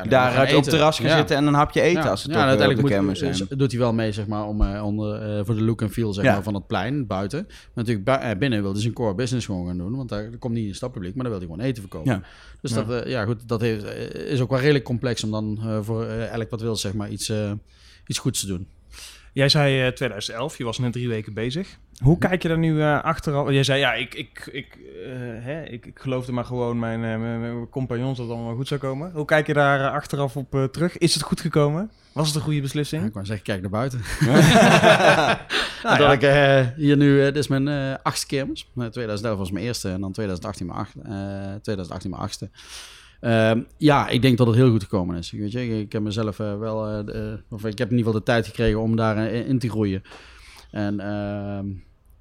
[0.09, 1.22] daaruit op terras gaan.
[1.27, 2.09] Zitten en een hapje eten Ja.
[2.09, 3.57] als ze toch eh, op uiteindelijk de moet- kermis zijn.
[3.57, 6.13] doet hij wel mee zeg maar, om, eh, onder, eh, voor de look en feel
[6.13, 7.43] zeg maar, van het plein buiten.
[7.47, 9.95] Maar natuurlijk binnen wil hij zijn core business gewoon gaan doen.
[9.95, 12.11] Want daar komt niet een stappubliek, maar dan wil hij gewoon eten verkopen.
[12.11, 12.21] Ja.
[12.61, 13.83] Dus Dat, ja, goed, dat heeft,
[14.15, 17.31] is ook wel redelijk complex om dan voor elk wat wil zeg maar, iets,
[18.07, 18.67] iets goeds te doen.
[19.33, 21.77] Jij zei eh, 2011, je was net drie weken bezig.
[22.03, 23.49] Hoe kijk je daar nu eh achteraf?
[23.49, 25.11] Jij zei, ja, ik, ik, ik, eh,
[25.45, 28.67] hè, ik, ik geloofde maar gewoon mijn, eh, mijn, mijn compagnons dat het allemaal goed
[28.67, 29.11] zou komen.
[29.11, 30.97] Hoe kijk je daar eh, achteraf op eh, terug?
[30.97, 31.91] Is het goed gekomen?
[32.13, 33.05] Was het een goede Ja, beslissing?
[33.05, 34.01] ik wou zeggen, kijk naar buiten.
[35.83, 36.11] Nou dat ja.
[36.11, 38.69] ik eh, hier nu, eh, dit is mijn eh, achtste kermis.
[38.77, 41.11] Eh, 2011 was mijn eerste en dan 2018 mijn, acht, eh,
[41.61, 42.49] 2018 mijn achtste.
[43.23, 45.31] Ehm, ja, ik denk dat het heel goed gekomen is.
[45.31, 48.19] Weet je, ik heb mezelf eh, wel, eh, de- of ik heb in ieder geval
[48.19, 50.01] de tijd gekregen om daarin in te groeien.
[50.71, 51.65] En ehm,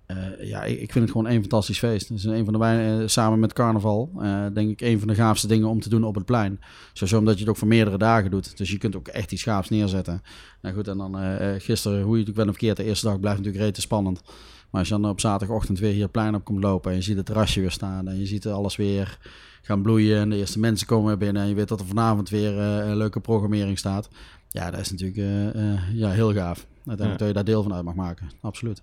[0.07, 2.09] eh, ja, ik, vind het gewoon een fantastisch feest.
[2.09, 5.15] Het is een van de weinigen, samen met carnaval, eh, denk ik, een van de
[5.15, 6.61] gaafste dingen om te doen op het plein.
[6.93, 8.57] Sowieso omdat je het ook voor meerdere dagen doet.
[8.57, 10.23] Dus je kunt ook echt iets gaafs neerzetten.
[10.61, 13.21] Nou goed, en dan eh, eh, gisteren, hoe je het ook wel de eerste dag
[13.21, 14.23] blijft natuurlijk rete spannend.
[14.71, 17.03] Maar als je dan op zaterdagochtend weer hier het plein op komt lopen en je
[17.03, 19.19] ziet het terrasje weer staan en je ziet alles weer
[19.63, 22.59] gaan bloeien en de eerste mensen komen binnen en je weet dat er vanavond weer
[22.59, 24.09] een leuke programmering staat.
[24.49, 26.67] Ja, dat is natuurlijk eh, eh, ja, heel gaaf.
[26.87, 27.17] Uiteindelijk Ja.
[27.17, 28.31] dat je daar deel van uit mag maken.
[28.41, 28.83] Absoluut.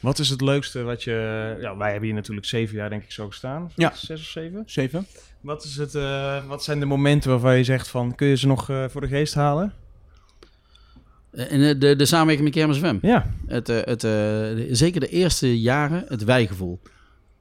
[0.00, 1.56] Wat is het leukste wat je...
[1.60, 3.70] Ja, wij hebben hier natuurlijk zeven jaar denk ik zo gestaan.
[3.74, 3.92] Ja.
[3.94, 4.62] Zes of zeven.
[4.66, 5.06] Zeven?
[5.40, 8.14] Wat, is het, eh, wat zijn de momenten waarvan je zegt van...
[8.14, 9.72] Kun je ze nog eh, voor de geest halen?
[11.30, 13.06] En de, de, de samenwerking met Kermis FM.
[13.06, 13.34] Ja.
[13.46, 16.80] Het, eh, het, eh, zeker de eerste jaren, het wijgevoel.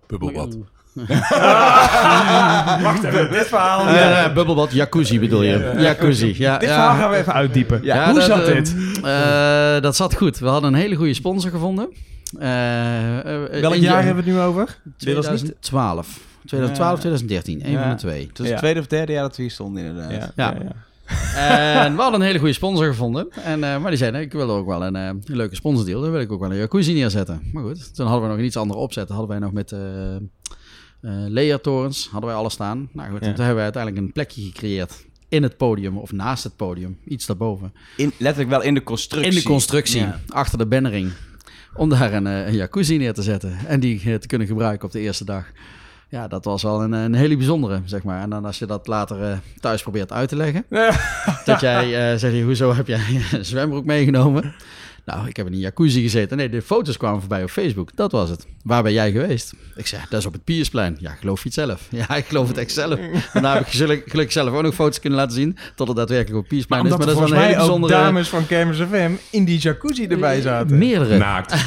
[0.08, 0.58] Bubbelbad.
[2.84, 3.86] Wacht even, dit verhaal...
[3.88, 5.74] Ja, ja, bubbelbad, jacuzzi bedoel je.
[5.78, 6.58] Jacuzzi, ja.
[6.58, 6.76] Dit ja.
[6.76, 7.80] verhaal gaan we even uitdiepen.
[7.84, 8.76] Ja, Hoe dat, zat eh, dit?
[9.04, 10.40] eh, dat zat goed.
[10.40, 11.90] We hadden een hele goede sponsor gevonden.
[12.40, 14.78] Eh, eh, Welk jaar ja- hebben we het nu over?
[14.98, 15.40] Dit was niet...
[15.40, 16.20] 2012.
[16.46, 17.00] 2012, Ja.
[17.00, 17.66] 2013.
[17.66, 17.82] Een Ja.
[17.82, 18.28] van de twee.
[18.28, 18.52] Het was Ja.
[18.54, 20.12] het tweede of derde jaar dat we hier stonden inderdaad.
[20.12, 20.54] Ja, Ja.
[20.54, 20.72] ja, ja.
[21.84, 23.28] En we hadden een hele goede sponsor gevonden.
[23.44, 26.02] En, eh, maar die zeiden, ik wil ook wel een, eh, een leuke sponsordeal.
[26.02, 27.42] Dan wil ik ook wel een jacuzzi neerzetten.
[27.54, 29.10] Maar goed, toen hadden we nog een iets andere opzet.
[29.10, 29.80] Hadden wij nog met eh
[31.08, 32.90] eh Lea-torens, hadden wij alles staan.
[32.92, 33.26] Nou goed, Ja.
[33.28, 36.98] toen hebben wij uiteindelijk een plekje gecreëerd in het podium of naast het podium.
[37.08, 37.74] Iets daarboven.
[37.98, 39.30] In, letterlijk wel in de constructie.
[39.32, 40.20] In de constructie, Ja.
[40.30, 41.12] achter de bannering.
[41.76, 43.58] Om daar een, eh, een jacuzzi neer te zetten.
[43.68, 45.46] En die eh, te kunnen gebruiken op de eerste dag.
[46.10, 48.22] Ja, dat was wel een, een hele bijzondere, zeg maar.
[48.22, 50.66] En dan als je dat later thuis probeert uit te leggen.
[51.46, 54.54] dat jij eh zegt, hoezo heb jij een zwembroek meegenomen?
[55.08, 56.38] Nou, ik heb in een jacuzzi gezeten.
[56.38, 57.90] Nee, de foto's kwamen voorbij op Facebook.
[57.96, 58.46] Dat was het.
[58.64, 59.54] Waar ben jij geweest?
[59.76, 60.98] Ik zeg, dat is op het Piersplein.
[61.00, 61.82] Ja, geloof je het zelf?
[62.08, 63.00] Ja, ik geloof het echt zelf.
[63.34, 65.58] En daar heb ik geluk- gelukkig zelf ook nog foto's kunnen laten zien.
[65.76, 66.92] Tot het daadwerkelijk op het Piersplein is.
[66.92, 68.04] Omdat Maar dat is wel een hele mij ook bijzondere...
[68.04, 70.78] dames van Kermis FM in die jacuzzi erbij zaten.
[70.78, 71.18] Meerdere.
[71.18, 71.54] Naakt.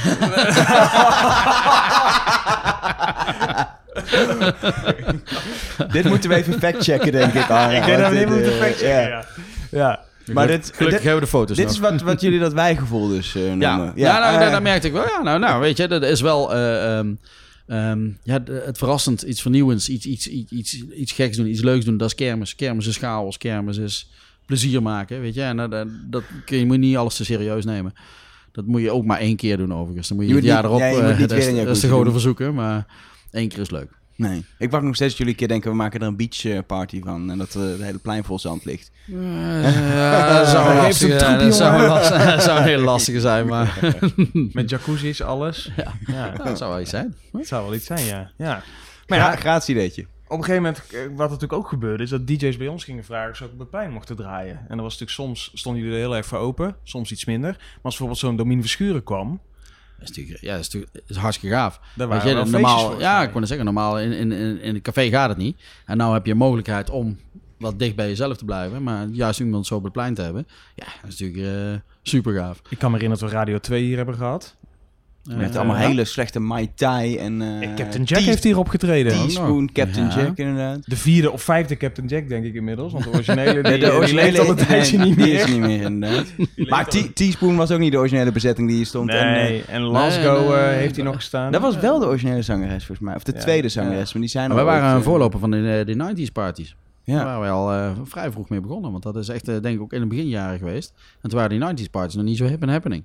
[5.92, 7.50] Dit moeten we even factchecken, denk ik.
[7.50, 9.08] Ara, Ik denk dat we dit moeten eh, factchecken, ja.
[9.08, 9.24] ja.
[9.70, 10.00] ja.
[10.34, 11.74] Maar dit, Gelukkig dit, hebben we de foto's dit nog.
[11.74, 13.58] is wat, wat jullie dat wijgevoel dus eh, noemen.
[13.68, 15.04] Ja, ja, nou, eh, dat, dat merkte ik wel.
[15.06, 17.14] Ja, nou, nou, weet je, dat is wel eh, ehm,
[17.66, 21.84] ehm, ja, het verrassend, iets vernieuwends, iets, iets, iets, iets, iets geks doen, iets leuks
[21.84, 21.96] doen.
[21.96, 22.54] Dat is kermis.
[22.54, 24.10] Kermis is chaos, kermis is
[24.46, 25.42] plezier maken, weet je.
[25.42, 27.92] En dat, dat, dat kun je, moet niet alles te serieus nemen.
[28.52, 30.08] Dat moet je ook maar één keer doen overigens.
[30.08, 31.76] Dan moet je, Je het jaar niet- erop, ja, je eh, niet dat, is, dat
[31.76, 32.86] is goden verzoeken, maar
[33.30, 33.98] één keer is leuk.
[34.20, 34.44] Nee.
[34.58, 36.58] Ik wacht nog steeds dat jullie een keer denken, we maken er een beach eh,
[36.66, 37.30] party van.
[37.30, 38.90] En dat eh, het hele plein vol zand ligt.
[39.94, 41.88] Ja, dat zou, een lastige, troep, dat zou, een jongen.
[41.94, 43.78] last- dat zou een hele lastige zijn, maar
[44.52, 45.70] Met jacuzzi's, alles.
[45.76, 45.92] Ja.
[46.06, 46.30] ja.
[46.30, 47.14] dat zou wel iets zijn.
[47.32, 48.30] Dat zou wel iets zijn, ja.
[48.36, 48.62] ja.
[49.06, 50.02] Maar Ja, ja, gratis ideetje.
[50.28, 53.04] op een gegeven moment, eh, wat natuurlijk ook gebeurde, is dat DJ's bij ons gingen
[53.04, 54.56] vragen of ze ook op het plein mochten draaien.
[54.58, 57.50] En dan was natuurlijk soms, stonden jullie er heel erg voor open, soms iets minder.
[57.50, 59.40] Maar als bijvoorbeeld zo'n Domien Verschuren kwam,
[60.00, 61.80] Dat is natuurlijk, ja, dat is natuurlijk dat is hartstikke gaaf.
[61.96, 63.24] daar Weet waren je, wel normaal, ja, mij.
[63.24, 65.60] ik kon het zeggen, normaal in, in, in, in een café gaat het niet.
[65.86, 67.18] En nou heb je een mogelijkheid om
[67.58, 68.82] wat dicht bij jezelf te blijven.
[68.82, 72.34] Maar juist iemand zo op het plein te hebben, ja, dat is natuurlijk eh, super
[72.34, 72.62] gaaf.
[72.68, 74.56] Ik kan me herinneren dat we Radio 2 hier hebben gehad.
[75.24, 77.42] Met allemaal hele slechte Mai Tai en...
[77.62, 79.12] eh, Captain Jack heeft hier opgetreden.
[79.12, 80.16] Teaspoon, Captain Ja.
[80.16, 80.78] Jack inderdaad.
[80.84, 82.92] De vierde of vijfde Captain Jack, denk ik inmiddels.
[82.92, 85.34] Want de originele, die, Nee, die leeft al een tijdje nee, niet die meer.
[85.40, 86.26] is niet meer inderdaad.
[86.68, 89.10] maar Tea- Teaspoon was ook niet de originele bezetting die hier stond.
[89.10, 90.78] En, eh, Nee, en Lasgo nee, eh, nee.
[90.78, 91.52] heeft hij nog gestaan.
[91.52, 93.14] dat was wel de originele zangeres volgens mij.
[93.16, 93.38] Of de Ja.
[93.40, 96.32] tweede zangeres, maar die zijn Maar wij waren ooit, een voorloper van de, de 90s
[96.32, 96.76] parties.
[97.04, 97.24] Daar Ja.
[97.24, 98.90] waren wij al eh, vrij vroeg mee begonnen.
[98.90, 100.92] Want dat is echt, denk ik, ook in de beginjaren geweest.
[101.22, 103.04] En toen waren die 90s parties nog niet zo hip en happening.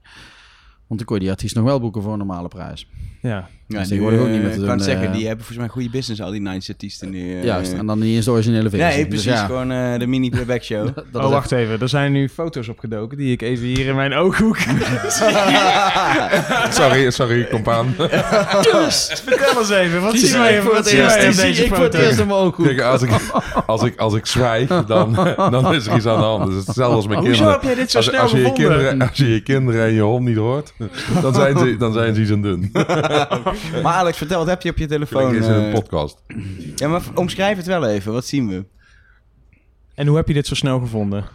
[0.88, 2.90] Want dan kon die artiest nog wel boeken voor een normale prijs.
[3.22, 3.50] Ja.
[3.68, 5.14] Ja, Dus nu, tegenwoordig ook niet meer eh, te Ik kan doen, zeggen, eh.
[5.14, 7.34] die hebben volgens mij goede business, al die 90s artiesten nu.
[7.36, 8.88] eh, Juist, en dan niet eens de originele versie.
[8.88, 9.40] Nee, Dus precies.
[9.40, 10.90] ja, Gewoon eh, de mini-playback show.
[11.12, 11.82] dat oh, wacht even.
[11.82, 14.58] Er zijn nu foto's opgedoken die ik even hier in mijn ooghoek...
[16.80, 17.94] sorry, sorry, compaan.
[17.98, 18.84] Vertel
[19.60, 21.16] eens even, wat Die zien wij ik voor het eerst.
[21.16, 22.08] in Die deze ik voor het foto?
[22.08, 22.66] eerst in mijn ooghoek.
[22.66, 23.10] Kijk, als ik,
[23.66, 25.14] als ik, als ik zwijg, dan,
[25.52, 26.52] dan is er iets aan de hand.
[26.52, 27.54] Dus hetzelfde als mijn Hoezo kinderen.
[27.54, 28.68] heb jij dit zo als, snel als je, je gevonden?
[28.70, 30.74] kinderen, als je je kinderen en je hond niet hoort,
[31.22, 32.72] dan zijn ze, dan zijn ze iets aan het doen.
[33.84, 35.36] maar Alex, vertel, wat heb je op je telefoon?
[35.36, 35.74] Eens in een eh?
[35.74, 36.22] podcast.
[36.76, 38.14] ja, maar omschrijf het wel even.
[38.14, 38.66] Wat zien we?
[39.96, 41.26] En hoe heb je dit zo snel gevonden?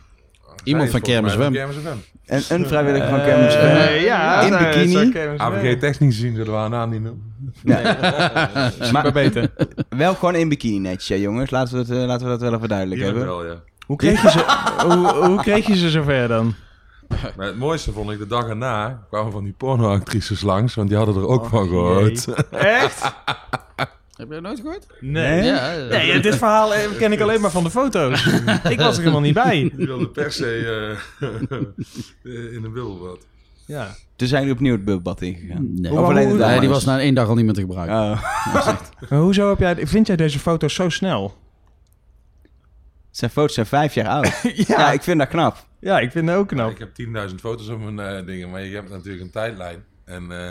[0.64, 1.54] Iemand van Kermis Wem.
[1.54, 3.54] Een, een vrijwilliger van Kermis.
[3.54, 5.12] Eh, eh, ja, in nou, bikini.
[5.12, 5.40] Wem.
[5.40, 7.28] AVG technisch gezien zullen we haar naam niet noemen.
[8.92, 9.50] Maar beter.
[9.88, 11.50] Wel gewoon in bikini netjes, jongens.
[11.50, 13.26] Laten we, het, eh, laten we dat wel even duidelijk Hier hebben.
[13.26, 13.62] wel, ja.
[13.86, 14.44] Hoe kreeg je ze,
[14.86, 16.54] hoe, hoe kreeg je ze zover dan?
[17.36, 20.96] Maar het mooiste vond ik de dag erna kwamen van die pornoactrices langs, want die
[20.96, 22.24] hadden er ook van gehoord.
[22.50, 23.02] Echt?
[24.16, 24.86] Heb je dat nooit gehoord?
[25.00, 25.42] Nee.
[25.44, 28.26] Ja, Nee, dit verhaal eh, ken ik alleen maar van de foto's.
[28.68, 29.72] ik was er helemaal niet bij.
[29.76, 31.60] Die wilde per se eh,
[32.54, 33.18] in een wilbad.
[33.66, 33.94] Ja.
[34.16, 35.86] Toen zijn jullie opnieuw het bubbad ingegaan.
[35.88, 36.12] Hoe-?
[36.36, 37.96] Nee, die was na één dag al niet meer te gebruiken.
[37.96, 38.22] Oh.
[39.08, 41.34] Maar hoezo heb jij, vind jij deze foto's zo snel?
[43.10, 44.40] Zijn foto's zijn vijf jaar oud.
[44.66, 44.92] ja.
[44.92, 45.68] ik vind dat knap.
[45.80, 46.70] Ja, ik vind het ook knap.
[46.70, 46.90] Ik heb
[47.28, 49.84] 10.000 foto's op mijn eh, dingen, maar je hebt natuurlijk een tijdlijn.
[50.04, 50.50] En eh,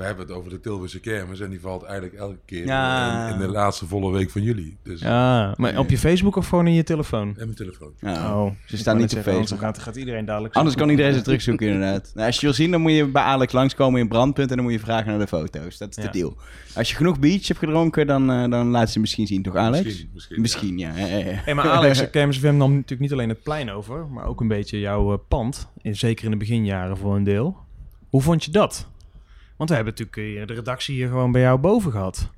[0.00, 3.26] we hebben het over de Tilburgse kermis en die valt eigenlijk elke keer Ja.
[3.28, 4.76] in, in de laatste volle week van juli.
[4.82, 7.28] Dus Ja, maar op je Facebook of gewoon in je telefoon?
[7.28, 7.92] en mijn telefoon.
[8.00, 8.34] Ja.
[8.42, 9.34] Oh, Ze staan niet op Facebook.
[9.34, 9.60] Facebook.
[9.60, 12.10] Gaat, gaat iedereen dadelijk Anders kan iedereen ze terugzoeken inderdaad.
[12.14, 14.64] Nou, als je wil zien, dan moet je bij Alex langskomen in Brandpunt en dan
[14.64, 15.78] moet je vragen naar de foto's.
[15.78, 16.36] Dat is de deal.
[16.74, 19.84] Als je genoeg beach hebt gedronken, dan, eh, dan laat ze misschien zien, toch Alex?
[19.84, 20.96] Misschien, misschien, Misschien, ja.
[20.96, 21.24] ja, ja, ja.
[21.44, 24.48] Hey, maar Alex, Kermis FM nam natuurlijk niet alleen het plein over, maar ook een
[24.48, 25.68] beetje jouw eh, pand.
[25.82, 27.56] In, zeker in de beginjaren voor een deel.
[28.08, 28.88] Hoe vond je dat?
[29.60, 32.28] Want we hebben natuurlijk eh, de redactie hier gewoon bij jou boven gehad.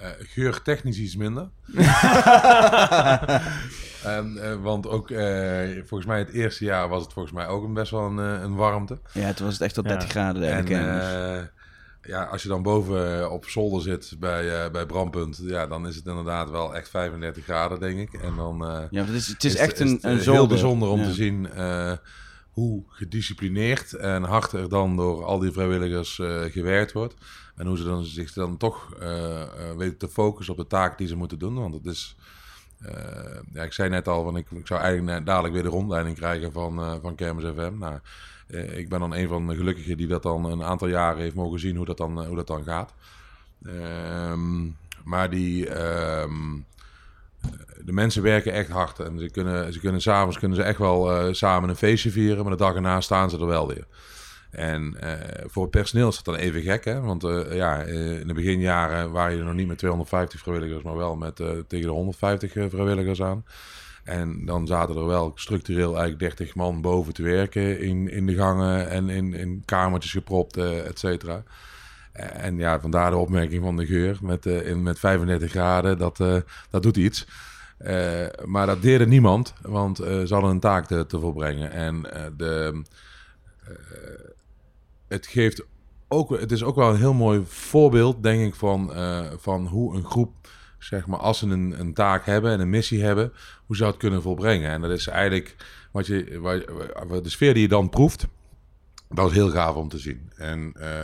[0.00, 1.48] Eh, geur technisch iets minder.
[4.04, 7.64] en, eh, want ook eh, volgens mij het eerste jaar was het volgens mij ook
[7.64, 8.98] een best wel een, eh, een warmte.
[9.12, 9.90] Ja, toen was het echt tot Ja.
[9.90, 11.04] 30 graden de hele En kermis.
[11.04, 11.40] eh,
[12.02, 15.86] ja, als je dan boven eh, op zolder zit bij, eh, bij Brandpunt, ja, dan
[15.86, 18.20] is het inderdaad wel echt 35 graden, denk ik.
[18.22, 20.32] En dan eh, ja, het is, het is is echt is een, een eh, zolder.
[20.32, 21.04] heel bijzonder om Ja.
[21.06, 21.92] te zien eh,
[22.58, 27.14] hoe gedisciplineerd en hard er dan door al die vrijwilligers eh, gewerkt wordt.
[27.56, 30.98] En hoe ze dan zich dan toch eh, eh, weten te focussen op de taak
[30.98, 31.54] die ze moeten doen.
[31.54, 32.16] Want het is,
[33.52, 36.52] ja, ik zei net al, van ik, ik zou eigenlijk dadelijk weer de rondleiding krijgen
[36.52, 37.78] van, van Kermis FM.
[37.78, 37.98] Nou,
[38.76, 41.60] ik ben dan een van de gelukkigen die dat dan een aantal jaren heeft mogen
[41.60, 42.94] zien hoe dat dan, hoe dat dan gaat.
[43.62, 44.66] Ehm,
[45.04, 46.56] maar die, ehm,
[47.84, 48.98] de mensen werken echt hard.
[48.98, 52.42] En ze kunnen, ze kunnen s'avonds kunnen ze echt wel eh, samen een feestje vieren.
[52.42, 53.86] Maar de dag erna staan ze er wel weer.
[54.50, 56.84] En eh, voor het personeel is dat dan even gek.
[56.84, 57.00] Hè?
[57.00, 60.82] Want eh, ja, in de beginjaren waren je nog niet met 250 vrijwilligers.
[60.82, 63.44] Maar wel met tegen de 150 eh, vrijwilligers aan.
[64.04, 67.80] En dan zaten er wel structureel eigenlijk 30 man boven te werken.
[67.80, 71.42] In, in de gangen en in, in kamertjes gepropt, et cetera.
[72.18, 76.20] En ja, vandaar de opmerking van de geur met, eh, in, met 35 graden, dat,
[76.20, 76.36] eh,
[76.70, 77.26] dat doet iets.
[77.78, 81.70] Eh, maar dat deerde niemand, want eh, ze hadden een taak te, volbrengen.
[81.70, 82.82] En eh, de,
[83.64, 83.72] eh,
[85.08, 85.62] het geeft
[86.08, 89.96] ook, het is ook wel een heel mooi voorbeeld, denk ik, van, eh, van hoe
[89.96, 90.32] een groep,
[90.78, 93.32] zeg maar, als ze een, een taak hebben en een missie hebben,
[93.66, 94.70] hoe ze dat kunnen volbrengen.
[94.70, 95.56] En dat is eigenlijk
[95.92, 98.26] wat je, waar- de sfeer die je dan proeft,
[99.08, 100.30] dat is heel gaaf om te zien.
[100.36, 101.00] En eh,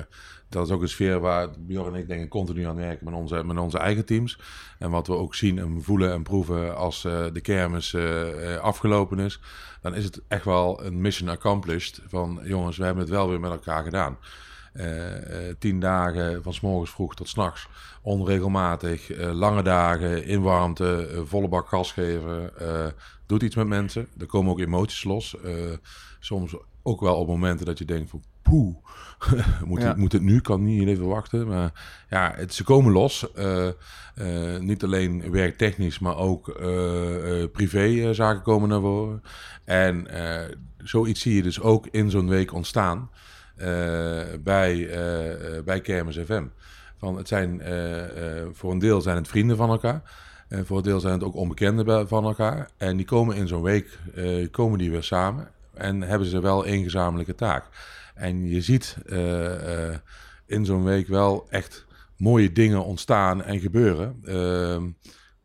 [0.55, 3.45] dat is ook een sfeer waar Bjorn en ik denk continu aan werken met onze,
[3.45, 4.39] met onze eigen teams.
[4.79, 8.61] En wat we ook zien en voelen en proeven als eh, de kermis eh, eh,
[8.61, 9.41] afgelopen is.
[9.83, 12.01] Dan is het echt wel een mission accomplished.
[12.07, 14.19] Van jongens, we hebben het wel weer met elkaar gedaan.
[15.59, 17.69] Tien dagen van s morgens vroeg tot s'nachts.
[18.03, 19.11] Onregelmatig.
[19.11, 21.23] eh, lange dagen in warmte.
[21.25, 22.51] volle bak gas geven.
[23.27, 24.09] doet iets met mensen.
[24.19, 25.37] Er komen ook emoties los.
[26.21, 28.77] Soms ook wel op momenten dat je denkt van poeh.
[29.65, 29.89] moet, Ja.
[29.89, 30.41] het, moet het nu?
[30.41, 31.47] Kan niet even wachten.
[31.47, 31.73] Maar
[32.09, 33.33] ja, het, ze komen los.
[33.33, 39.23] Eh, eh, niet alleen werktechnisch, maar ook eh, privézaken komen naar voren.
[39.65, 40.07] En
[40.79, 43.11] zoiets zie je dus ook in zo'n week ontstaan
[44.41, 44.89] bij,
[45.65, 46.45] bij Kermis FM.
[46.99, 47.63] Van, het zijn,
[48.53, 50.03] voor een deel zijn het vrienden van elkaar.
[50.49, 52.71] En voor een deel zijn het ook onbekenden van elkaar.
[52.77, 53.99] En die komen in zo'n week
[54.51, 55.49] komen die weer samen.
[55.75, 57.65] En hebben ze wel één gezamenlijke taak.
[58.15, 59.99] En je ziet eh, eh,
[60.47, 64.21] in zo'n week wel echt mooie dingen ontstaan en gebeuren.
[64.25, 64.89] Ehm,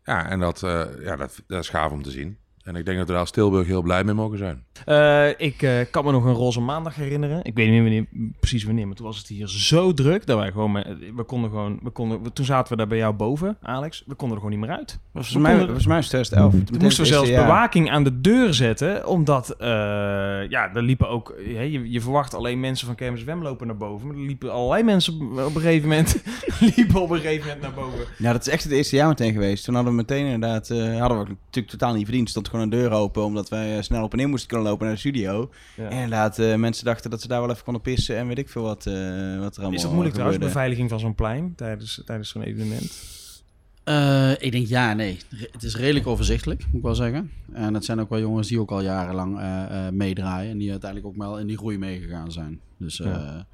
[0.04, 2.38] ja, en dat, eh, ja, dat, dat is gaaf om te zien.
[2.64, 4.66] En ik denk dat we daar als Tilburg heel blij mee mogen zijn.
[4.86, 7.40] Eh, ik eh, kan me nog een roze maandag herinneren.
[7.44, 8.06] Ik weet niet wanneer,
[8.40, 10.74] precies wanneer, maar toen was het hier zo druk dat wij gewoon,
[11.16, 14.04] we konden gewoon, we konden, we- toen zaten we daar bij jou boven, Alex.
[14.08, 15.00] We konden er gewoon niet meer uit.
[15.34, 16.52] Konden- volgens mij was 2011.
[16.52, 19.68] Toen moesten we zelfs bewaking aan de deur zetten, omdat eh,
[20.50, 24.08] ja, er liepen ook, je, je verwacht alleen mensen van Kermis Wem lopen naar boven,
[24.08, 26.24] maar er liepen allerlei mensen op, een gegeven moment,
[26.76, 28.00] liepen op een gegeven moment naar boven.
[28.18, 29.64] Ja, dat is echt het eerste jaar meteen geweest.
[29.66, 32.30] Toen hadden we meteen inderdaad, hadden we natuurlijk totaal niet verdiend.
[32.30, 34.94] Stond gewoon een deur open, omdat wij snel op en in moesten kunnen lopen naar
[34.94, 35.52] de studio.
[35.76, 35.84] Ja.
[35.84, 38.50] En inderdaad, eh, mensen dachten dat ze daar wel even konden pissen en weet ik
[38.50, 38.96] veel wat, eh, wat
[39.56, 40.46] er allemaal Is dat moeilijk trouwens, gebeurde.
[40.46, 43.18] beveiliging van zo'n plein tijdens, tijdens zo'n evenement?
[43.84, 45.18] Eh, ik denk ja, nee.
[45.52, 47.32] Het is redelijk overzichtelijk, moet ik wel zeggen.
[47.54, 50.52] En het zijn ook wel jongens die ook al jarenlang eh, eh, meedraaien.
[50.52, 52.60] En die uiteindelijk ook wel in die groei meegegaan zijn.
[52.78, 53.48] Dus, eh, Ja.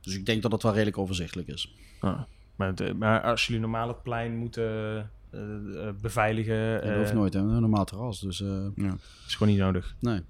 [0.00, 1.74] dus ik denk dat het wel redelijk overzichtelijk is.
[2.00, 2.20] Ah,
[2.56, 5.10] maar, het, maar als jullie normaal het plein moeten
[6.00, 7.40] beveiligen, Ja, dat eh, hoeft nooit, hè.
[7.40, 8.20] Een normaal terras.
[8.20, 8.66] Dus eh,
[9.26, 9.96] is gewoon niet nodig.
[10.00, 10.20] nee.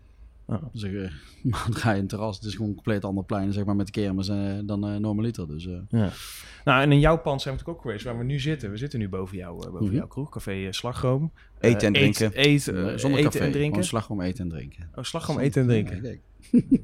[0.48, 0.62] Oh.
[0.72, 1.10] Dus ik, eh,
[1.50, 2.36] maar dan ga je een terras.
[2.36, 4.96] Het is gewoon een compleet ander plein, zeg maar, met de kermis eh, dan eh
[4.96, 5.48] normaliter.
[5.48, 6.10] Dus eh, Ja.
[6.64, 8.70] Nou, en in jouw pand zijn we natuurlijk ook geweest, waar we nu zitten.
[8.70, 9.94] We zitten nu boven jou, eh, boven Mhm.
[9.94, 11.32] jouw kroeg, Café eh, Slagroom.
[11.66, 12.26] Eten en eh, drinken.
[12.34, 13.44] Eet, eet, eh, Nee, zonder eten café.
[13.44, 13.68] en drinken.
[13.70, 14.88] Gewoon slagroom eten en drinken.
[14.94, 15.94] Oh, slagroom eten en drinken.
[15.96, 16.20] Ja, kijk.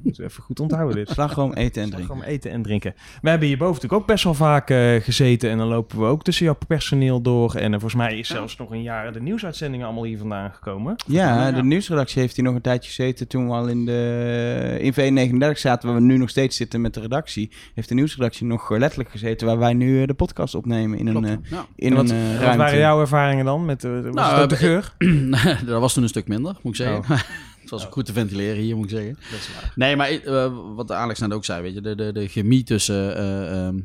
[0.03, 1.09] Moet je even goed onthouden dit.
[1.09, 2.05] Slagroom, eten en drinken.
[2.15, 2.93] Slagroom eten en drinken.
[3.21, 5.49] We hebben hierboven natuurlijk ook best wel vaak eh, gezeten.
[5.49, 7.55] En dan lopen we ook tussen jouw personeel door.
[7.55, 10.95] En eh, volgens mij is zelfs nog een jaar de nieuwsuitzendingen allemaal hier vandaan gekomen.
[11.07, 14.93] Ja, de nieuwsredactie heeft hier nog een tijdje gezeten toen we al in de in
[14.93, 17.51] V39 zaten, waar we nu nog steeds zitten met de redactie.
[17.73, 21.07] Heeft de nieuwsredactie nog eh, letterlijk gezeten waar wij nu eh, de podcast opnemen in
[21.07, 21.65] een, eh, Ja.
[21.75, 22.57] in wat, een eh, wat ruimte.
[22.57, 23.65] waren jouw ervaringen dan?
[23.65, 25.65] Met, eh, was Nou, het ook de eh, geur?
[25.65, 27.15] dat was toen een stuk minder, moet ik zeggen.
[27.61, 29.13] het was ook goed te ventileren hier, moet ik zeggen.
[29.31, 29.71] Dat is waar.
[29.75, 33.17] Nee, maar eh, wat Alex net ook zei, weet je, de, de, de chemie tussen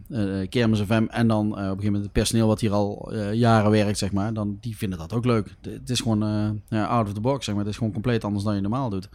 [0.08, 3.70] eh, Kermis FM en dan op een gegeven moment het personeel wat hier al jaren
[3.70, 5.54] werkt, zeg maar, dan die vinden dat ook leuk.
[5.60, 6.22] De- het is gewoon
[6.70, 7.64] out of the box, zeg maar.
[7.64, 9.08] Het is gewoon compleet anders dan je normaal doet.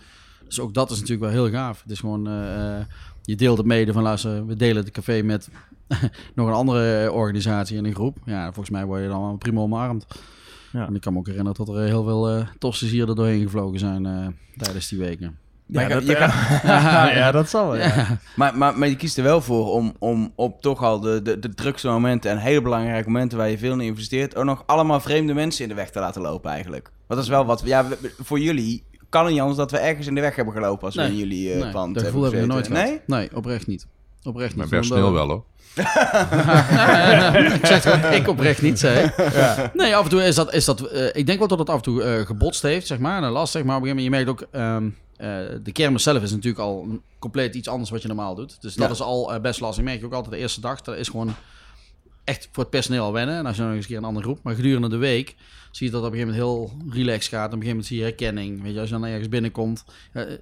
[0.45, 1.81] Dus ook dat is natuurlijk wel heel gaaf.
[1.81, 2.23] Het is gewoon,
[3.23, 5.49] je deelt het mede van, luister, we delen het café met
[6.35, 8.17] nog een andere organisatie in een groep.
[8.25, 10.05] Ja, volgens mij word je dan prima omarmd.
[10.73, 10.87] Ja.
[10.87, 13.79] En ik kan me ook herinneren dat er heel veel uh, hier er doorheen gevlogen
[13.79, 15.37] zijn eh, tijdens die weken.
[15.65, 16.31] Ja, Maar dat, kan-
[16.63, 17.75] ja, ja, dat zal wel.
[17.77, 18.19] Ja.
[18.35, 21.39] Maar, maar, maar je kiest er wel voor om, om op toch al de, de,
[21.39, 24.99] de drukste momenten en hele belangrijke momenten waar je veel in investeert, ook nog allemaal
[24.99, 26.83] vreemde mensen in de weg te laten lopen eigenlijk.
[26.83, 27.85] Want dat is wel wat, ja,
[28.17, 30.95] voor jullie kan het niet anders dat we ergens in de weg hebben gelopen als
[30.95, 31.11] we Nee.
[31.11, 32.99] in jullie eh nee, pand dat gevoel hebben we nooit gehad.
[33.07, 33.35] Nee?
[33.35, 33.87] oprecht niet.
[34.23, 34.69] Oprecht niet.
[34.69, 35.43] personeel Omdat- wel hoor.
[35.75, 39.13] Ik zeg ik oprecht niet, zei ik.
[39.73, 40.53] Nee, af en toe is dat...
[40.53, 42.99] Is dat eh, ik denk wel dat het af en toe eh, gebotst heeft, zeg
[42.99, 43.23] maar.
[43.23, 44.61] En lastig, maar op een gegeven moment, je merkt ook...
[44.61, 48.61] ehm, eh, de kermis zelf is natuurlijk al compleet iets anders wat je normaal doet.
[48.61, 48.93] Dus dat Ja.
[48.93, 49.83] is al best lastig.
[49.83, 50.81] Merk je ook altijd de eerste dag.
[50.81, 51.35] Dat is gewoon
[52.23, 53.37] echt voor het personeel al wennen.
[53.37, 54.39] En als je dan nog eens een keer een andere groep.
[54.43, 55.35] Maar gedurende de week
[55.71, 57.45] zie je dat op een gegeven moment heel relaxed gaat.
[57.47, 58.61] Op een gegeven moment zie je herkenning.
[58.63, 59.83] Weet je, als je dan ergens binnenkomt.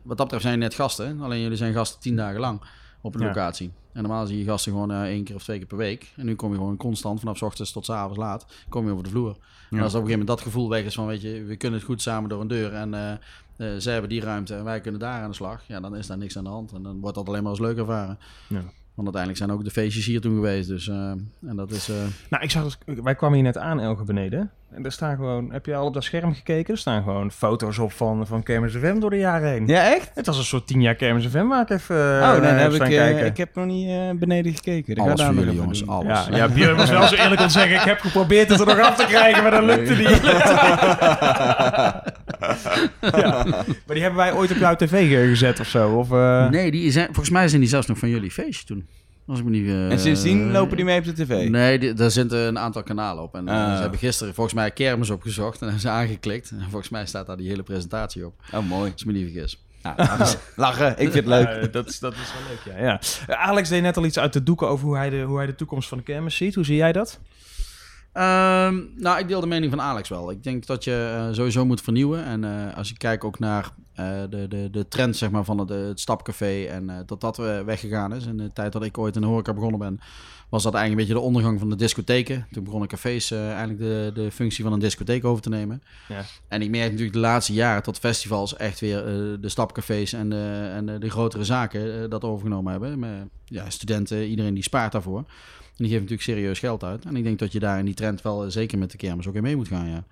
[0.04, 1.22] wat dat betreft zijn je net gasten.
[1.22, 2.62] Alleen jullie zijn gasten tien dagen lang
[3.02, 3.28] op een Ja.
[3.28, 3.72] locatie.
[3.94, 6.14] En normaal zie je gasten gewoon eh, één keer of twee keer per week.
[6.16, 8.46] En nu kom je gewoon constant vanaf 's ochtends tot 's avonds laat.
[8.70, 9.30] Kom je over de vloer.
[9.30, 11.80] En als op een gegeven moment dat gevoel weg is van, weet je, we kunnen
[11.80, 12.74] het goed samen door een deur.
[12.74, 15.64] En eh, zij hebben die ruimte en wij kunnen daar aan de slag.
[15.68, 16.72] Ja, dan is daar niks aan de hand.
[16.72, 18.18] En dan wordt dat alleen maar als leuk ervaren.
[18.48, 18.64] Ja.
[18.94, 20.68] Want uiteindelijk zijn ook de feestjes hier toen geweest.
[20.68, 21.88] Dus, en dat is...
[22.30, 24.52] Nou, ik zag dus, wij kwamen hier net aan, Elge beneden.
[24.72, 26.74] En er staan gewoon, heb je al op dat scherm gekeken?
[26.74, 29.68] Er staan gewoon foto's op van, van Kermis FM door de jaren heen.
[29.68, 30.12] Ja, echt?
[30.14, 32.50] Het was een soort tien jaar Kermis FM waar ik even eh, oh, naar nee,
[32.50, 33.26] dan heb ik, eh, kijken.
[33.26, 34.96] ik heb nog niet eh, beneden gekeken.
[34.96, 35.80] Dat Alles voor jullie, jongens.
[35.80, 35.90] doen.
[35.90, 36.26] Alles.
[36.26, 38.66] Ja, ja, Björn was wel zo eerlijk om te zeggen, ik heb geprobeerd het er
[38.66, 40.22] nog af te krijgen, maar dat lukte niet.
[43.22, 43.44] ja.
[43.86, 45.90] Maar die hebben wij ooit op jouw tv gezet of zo?
[45.90, 48.88] Of, eh, Nee, die zijn, volgens mij zijn die zelfs nog van jullie feestje toen.
[49.28, 51.50] Als ik me niet, eh, En sindsdien lopen die mee op de tv?
[51.50, 53.36] Nee, die, daar zitten een aantal kanalen op.
[53.36, 53.76] En eh, Ah.
[53.76, 56.52] ze hebben gisteren volgens mij kermis opgezocht en hebben ze aangeklikt.
[56.52, 58.34] En volgens mij staat daar die hele presentatie op.
[58.54, 58.92] Oh, mooi.
[58.92, 59.64] Als ik me niet vergis.
[59.84, 60.40] Nou, lachen.
[60.56, 60.90] lachen.
[60.92, 61.48] Ik vind het leuk.
[61.62, 62.84] Ja, dat, is, dat is wel leuk, ja.
[62.86, 63.02] ja.
[63.28, 65.46] Eh, Alex deed net al iets uit de doeken over hoe hij de, hoe hij
[65.46, 66.56] de toekomst van de kermis ziet.
[66.56, 67.20] Hoe zie jij dat?
[68.14, 70.32] Ehm, nou, ik deel de mening van Alex wel.
[70.32, 72.24] Ik denk dat je eh, sowieso moet vernieuwen.
[72.26, 75.58] En eh, als je kijkt ook naar eh, de, de, de trend zeg maar, van
[75.58, 78.26] het, eh, het stapcafé en eh, dat dat eh, weggegaan is.
[78.26, 80.00] In de tijd dat ik ooit in de horeca begonnen ben,
[80.52, 82.48] was dat eigenlijk een beetje de ondergang van de discotheken.
[82.52, 85.84] Toen begonnen cafés eh, eigenlijk de, de functie van een discotheek over te nemen.
[86.08, 86.24] Ja.
[86.48, 90.30] En ik merk natuurlijk de laatste jaren tot festivals echt weer eh, de stapcafés en,
[90.30, 93.00] de, en de, grotere zaken eh, dat overgenomen hebben.
[93.00, 95.18] Met, ja, studenten, iedereen die spaart daarvoor.
[95.18, 97.06] En die geeft natuurlijk serieus geld uit.
[97.06, 99.28] En ik denk dat je daar in die trend wel, eh, zeker met de kermis,
[99.28, 100.04] ook in mee moet gaan, ja.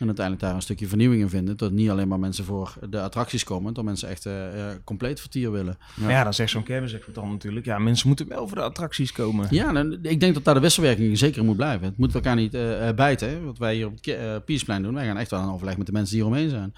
[0.00, 1.56] En uiteindelijk daar een stukje vernieuwing in vinden.
[1.56, 4.32] Dat niet alleen maar mensen voor de attracties komen, dat mensen echt eh,
[4.84, 5.78] compleet vertier willen.
[5.94, 7.66] Maar ja, dan zegt zo'n kermisexploitant natuurlijk...
[7.66, 9.46] Ja, mensen moeten wel voor de attracties komen.
[9.50, 11.86] Ja, en ik denk dat daar de wisselwerking zeker moet blijven.
[11.86, 13.28] Het moet elkaar niet eh, bijten.
[13.28, 13.40] Hè?
[13.40, 14.94] Wat wij hier op het Piersplein doen.
[14.94, 16.74] Wij gaan echt wel in overleg met de mensen die eromheen zijn.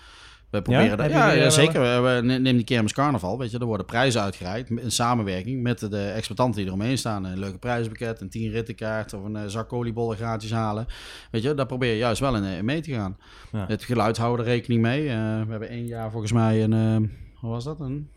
[0.52, 0.96] We proberen Ja?
[0.96, 1.10] dat.
[1.10, 1.80] Ja, eh, zeker.
[1.80, 3.38] We, we- neem die kermis carnaval.
[3.38, 7.24] Weet je, er worden prijzen uitgereikt in samenwerking met de exploitanten die eromheen staan.
[7.24, 10.86] Een leuke prijzenpakket, een 10 rittenkaart of een eh, zak oliebollen gratis halen.
[11.30, 13.16] Weet je, daar probeer je juist wel in, eh, mee te gaan.
[13.52, 13.66] Ja.
[13.66, 15.08] Het geluid houden er rekening mee.
[15.08, 17.80] Eh, we hebben één jaar volgens mij een, eh, wat was dat?
[17.80, 18.10] Een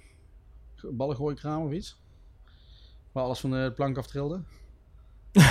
[0.92, 1.98] ballengooikraam of iets?
[3.12, 4.40] Waar alles van de plank aftrilde.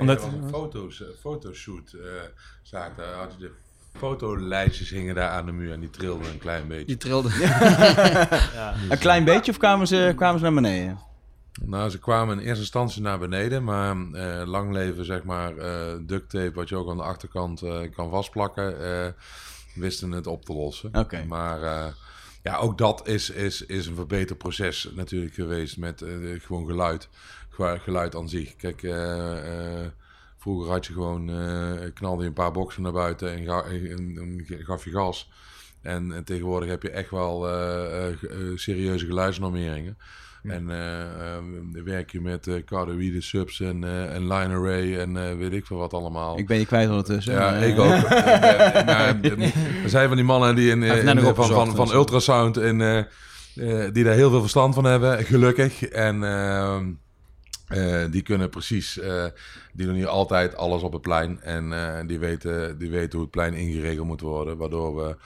[0.00, 2.22] Omdat een foto's, fotoshoot eh
[2.62, 3.52] zaak, daar had je de
[3.98, 6.84] fotolijstjes hingen daar aan de muur en die trilden een klein beetje.
[6.84, 7.28] Die trilde.
[8.90, 10.98] Een klein beetje of kwamen ze, kwamen ze naar beneden?
[11.64, 15.96] Nou, ze kwamen in eerste instantie naar beneden, maar eh, lang leven, zeg maar, eh
[16.00, 19.12] duct tape, wat je ook aan de achterkant eh, kan vastplakken, eh,
[19.74, 20.94] wisten het op te lossen.
[20.94, 21.24] Oké.
[21.24, 21.86] Maar eh,
[22.42, 27.08] ja, ook dat is, is, is een verbeterproces natuurlijk geweest met eh, gewoon geluid.
[27.60, 28.56] Geluid aan zich.
[28.56, 29.86] Kijk, eh, eh,
[30.48, 34.16] vroeger had je gewoon, eh, knalde je een paar boksen naar buiten en, ga- en-
[34.48, 35.30] en gaf je gas.
[35.82, 38.14] En, en tegenwoordig heb je echt wel eh, eh,
[38.54, 39.98] serieuze geluidsnormeringen.
[40.42, 40.66] En
[41.84, 45.92] werk je met uh, cardioïde subs en, en line array en weet ik veel wat
[45.94, 46.38] allemaal.
[46.38, 47.32] Ik ben je kwijt ondertussen.
[47.32, 47.92] Ja, maar, ik ook.
[48.88, 51.94] Eh, er zijn van die mannen die in, van, van, opgezocht, van dus.
[51.94, 53.06] ultrasound en
[53.92, 55.82] die daar heel veel verstand van hebben, gelukkig.
[55.82, 56.22] En
[57.68, 59.26] eh, die kunnen precies, eh,
[59.72, 61.40] die doen hier altijd alles op het plein.
[61.40, 64.56] En eh, die, weten, die weten hoe het plein ingeregeld moet worden.
[64.56, 65.16] Waardoor we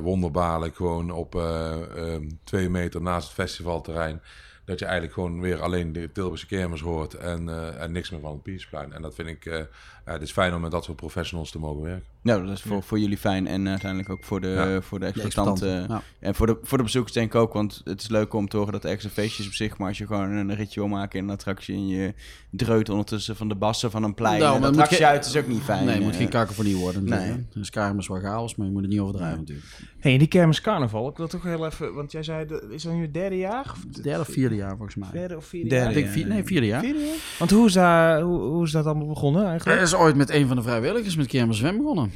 [0.00, 4.22] wonderbaarlijk gewoon op eh, ehm, twee meter naast het festivalterrein.
[4.64, 7.48] Dat je eigenlijk gewoon weer alleen de Tilburgse kermis hoort en,
[7.78, 8.92] en niks meer van het Piersplein.
[8.92, 9.68] En dat vind ik,
[10.08, 12.04] ja, het is fijn om met dat soort professionals te mogen werken.
[12.22, 14.80] Nou, dat is voor, voor jullie fijn en uiteindelijk ook voor de, Ja.
[14.80, 15.86] voor de De exploitanten.
[15.88, 16.02] ja.
[16.20, 18.56] En voor de, voor de bezoekers denk ik ook, want het is leuk om te
[18.56, 21.18] horen dat er extra feestjes op zich, maar als je gewoon een ritje wil maken
[21.18, 22.14] in een attractie en je
[22.50, 25.06] dreut ondertussen van de bassen van een plein, Nou, en de maar het moet attractie
[25.06, 25.84] uit is ook niet fijn.
[25.84, 26.18] Nee, het moet eh.
[26.18, 27.36] geen kakofonie worden natuurlijk.
[27.36, 27.46] nee.
[27.54, 29.66] Dus kermis wel chaos, maar je moet het niet overdrijven natuurlijk.
[29.98, 32.92] Hey, en die kermis carnaval, ik wil toch heel even, want jij zei, is dat
[32.92, 33.60] nu het derde jaar?
[33.60, 35.08] Of Het derde of vierde jaar volgens mij.
[35.12, 36.02] Derde of vierde Derde, Ik jaar?
[36.02, 36.80] denk vier, nee, vierde jaar.
[36.82, 37.16] Vierde jaar?
[37.38, 39.80] Want hoe is, dat, hoe, hoe is dat allemaal begonnen eigenlijk?
[39.98, 42.12] Ooit met een van de vrijwilligers met Kermis Zwem begonnen.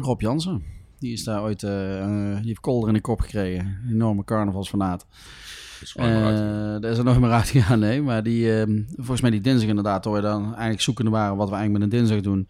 [0.00, 0.62] Rob Jansen.
[0.98, 3.66] Die is daar ooit, eh, eh, die heeft kolder in de kop gekregen.
[3.66, 5.06] Een enorme carnavalsfanaat.
[5.80, 5.94] Is.
[5.96, 6.04] Eh
[6.80, 8.02] daar is er nog maar uitgegaan, nee.
[8.02, 11.48] Maar die, ehm, volgens mij die dinsdag inderdaad, toen we dan eigenlijk zoekende waren wat
[11.48, 12.48] we eigenlijk met een dinsdag doen.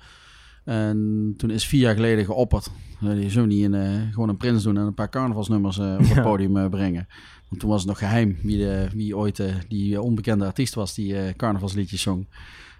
[0.64, 2.70] En toen is vier jaar geleden geopperd.
[3.02, 5.98] Uh, je zou niet een, eh, gewoon een prins doen en een paar carnavalsnummers op
[5.98, 7.06] het podium brengen.
[7.48, 11.18] Want toen was het nog geheim wie, de, wie ooit die onbekende artiest was die
[11.18, 12.26] eh, carnavalsliedjes zong.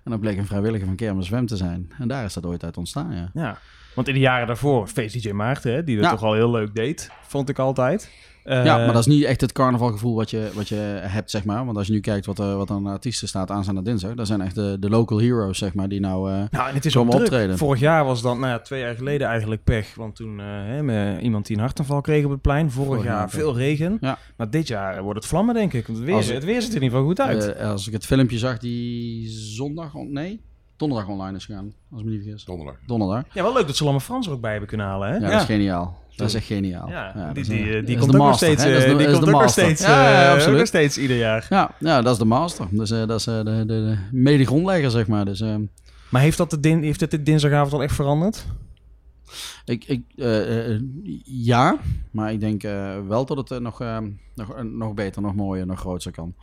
[0.07, 1.91] En dat bleek een vrijwilliger van Kermis Zwem te zijn.
[1.99, 3.31] En daar is dat ooit uit ontstaan, ja.
[3.35, 3.59] Ja,
[3.95, 6.11] want in de jaren daarvoor, Feest DJ Maarten, hè, die dat Ja.
[6.11, 8.11] toch al heel leuk deed, vond ik altijd.
[8.47, 11.45] Eh, ja, maar dat is niet echt het carnavalgevoel wat je, wat je hebt, zeg
[11.45, 11.65] maar.
[11.65, 14.41] Want als je nu kijkt wat, er wat aan artiesten staat aanstaande dinsdag, dat zijn
[14.41, 16.31] echt de, de local heroes, zeg maar, die nou...
[16.33, 17.59] eh, Nou, en het is Komen optreden.
[17.59, 19.95] Vorig jaar was dan, nou ja, twee jaar geleden eigenlijk pech.
[19.95, 22.71] Want toen eh, hè, met iemand die een hartaanval kreeg op het plein.
[22.71, 23.99] Vorig, Vorig jaar jaar veel regen.
[24.01, 24.19] Ja.
[24.37, 25.87] Maar dit jaar wordt het vlammen, denk ik.
[25.87, 27.55] Want het weer, Als- het weer ziet er in ieder geval goed uit.
[27.55, 30.41] eh, als ik het filmpje zag die zondag, on- nee,
[30.77, 32.45] donderdag online is gegaan, als ik me niet vergis.
[32.45, 32.77] Donderdag.
[32.87, 33.25] Donderdag.
[33.33, 35.15] ja, wel leuk dat ze Lamme Frans er ook bij hebben kunnen halen, hè?
[35.15, 36.05] Ja, Ja, dat is geniaal.
[36.17, 36.89] Dat is echt geniaal.
[36.91, 38.69] Ja, die, die, eh, dat die is komt ook nog steeds, hè?
[38.73, 39.63] Dat is eh, de- die komt ook nog master.
[39.65, 40.59] steeds, Ja, ja, eh, ook absoluut.
[40.59, 41.47] nog steeds ieder jaar.
[41.49, 42.67] Ja, ja, dat is de master.
[42.71, 45.25] Dus eh, dat is de, de, de mede-grondlegger, zeg maar.
[45.25, 45.41] Dus
[46.09, 48.47] Maar heeft, dat de din heeft het de dinsdagavond al echt veranderd?
[49.65, 50.03] ik, ik,
[51.25, 51.77] ja,
[52.11, 53.99] maar ik denk eh, wel dat het nog, eh,
[54.35, 56.35] nog, nog beter, nog mooier, nog groter kan.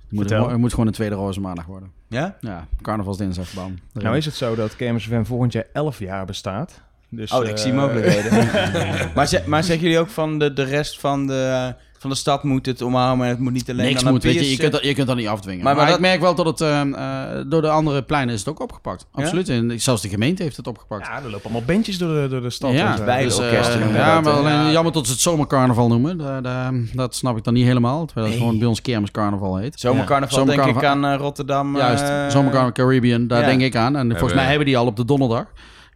[0.00, 1.90] Het moet, het moet gewoon een tweede roze maandag worden.
[2.08, 2.36] Ja?
[2.40, 3.74] Ja, carnavalsdinsdag, bam.
[3.92, 6.82] Nou is het zo dat KMSFM volgend jaar 11 jaar bestaat.
[7.10, 8.48] Dus, Oh, ik eh, zie mogelijkheden.
[9.14, 12.42] maar, ze, maar zeggen jullie ook van de, de rest van de, van de stad
[12.44, 14.72] moet het omhouden, maar het moet niet alleen Niks aan moet, weet je, je kunt,
[14.72, 15.64] dat, je kunt dat niet afdwingen.
[15.64, 18.40] Maar- Maar, maar ik merk wel dat het eh, eh, door de andere pleinen is
[18.40, 19.06] het ook opgepakt.
[19.12, 19.48] Absoluut.
[19.48, 21.06] En zelfs de gemeente heeft het opgepakt.
[21.06, 22.72] Ja, er lopen allemaal bandjes door de, door de stad.
[22.72, 23.04] Ja, en zo.
[23.04, 24.70] beide dus, eh, orkesten noemen ja, dat, maar alleen Ja.
[24.70, 26.18] jammer dat ze het zomercarnaval noemen.
[26.18, 28.04] Da- da- dat snap ik dan niet helemaal.
[28.06, 28.44] Terwijl het Nee.
[28.44, 29.80] gewoon bij ons kermiscarnaval heet.
[29.80, 30.44] Zomercarnaval Ja.
[30.44, 31.08] denk ik Zomercarnaval.
[31.10, 31.76] aan eh, Rotterdam.
[31.76, 33.46] Juist, eh, zomercarnaval Caribbean, daar ja.
[33.46, 33.96] denk ik aan.
[33.96, 35.44] En volgens mij hebben die al op de donderdag.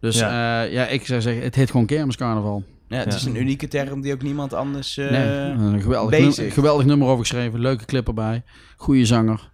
[0.02, 0.62] Dus Ja.
[0.62, 2.64] ja, ja ik zou zeggen, het heet gewoon kermiscarnaval.
[2.88, 4.96] Ja, het is een unieke term die ook niemand anders...
[4.96, 6.36] eh, nee, een geweldig, bezig.
[6.36, 7.60] nummer, geweldig nummer over geschreven.
[7.60, 8.42] Leuke clip erbij.
[8.76, 9.50] Goede zanger.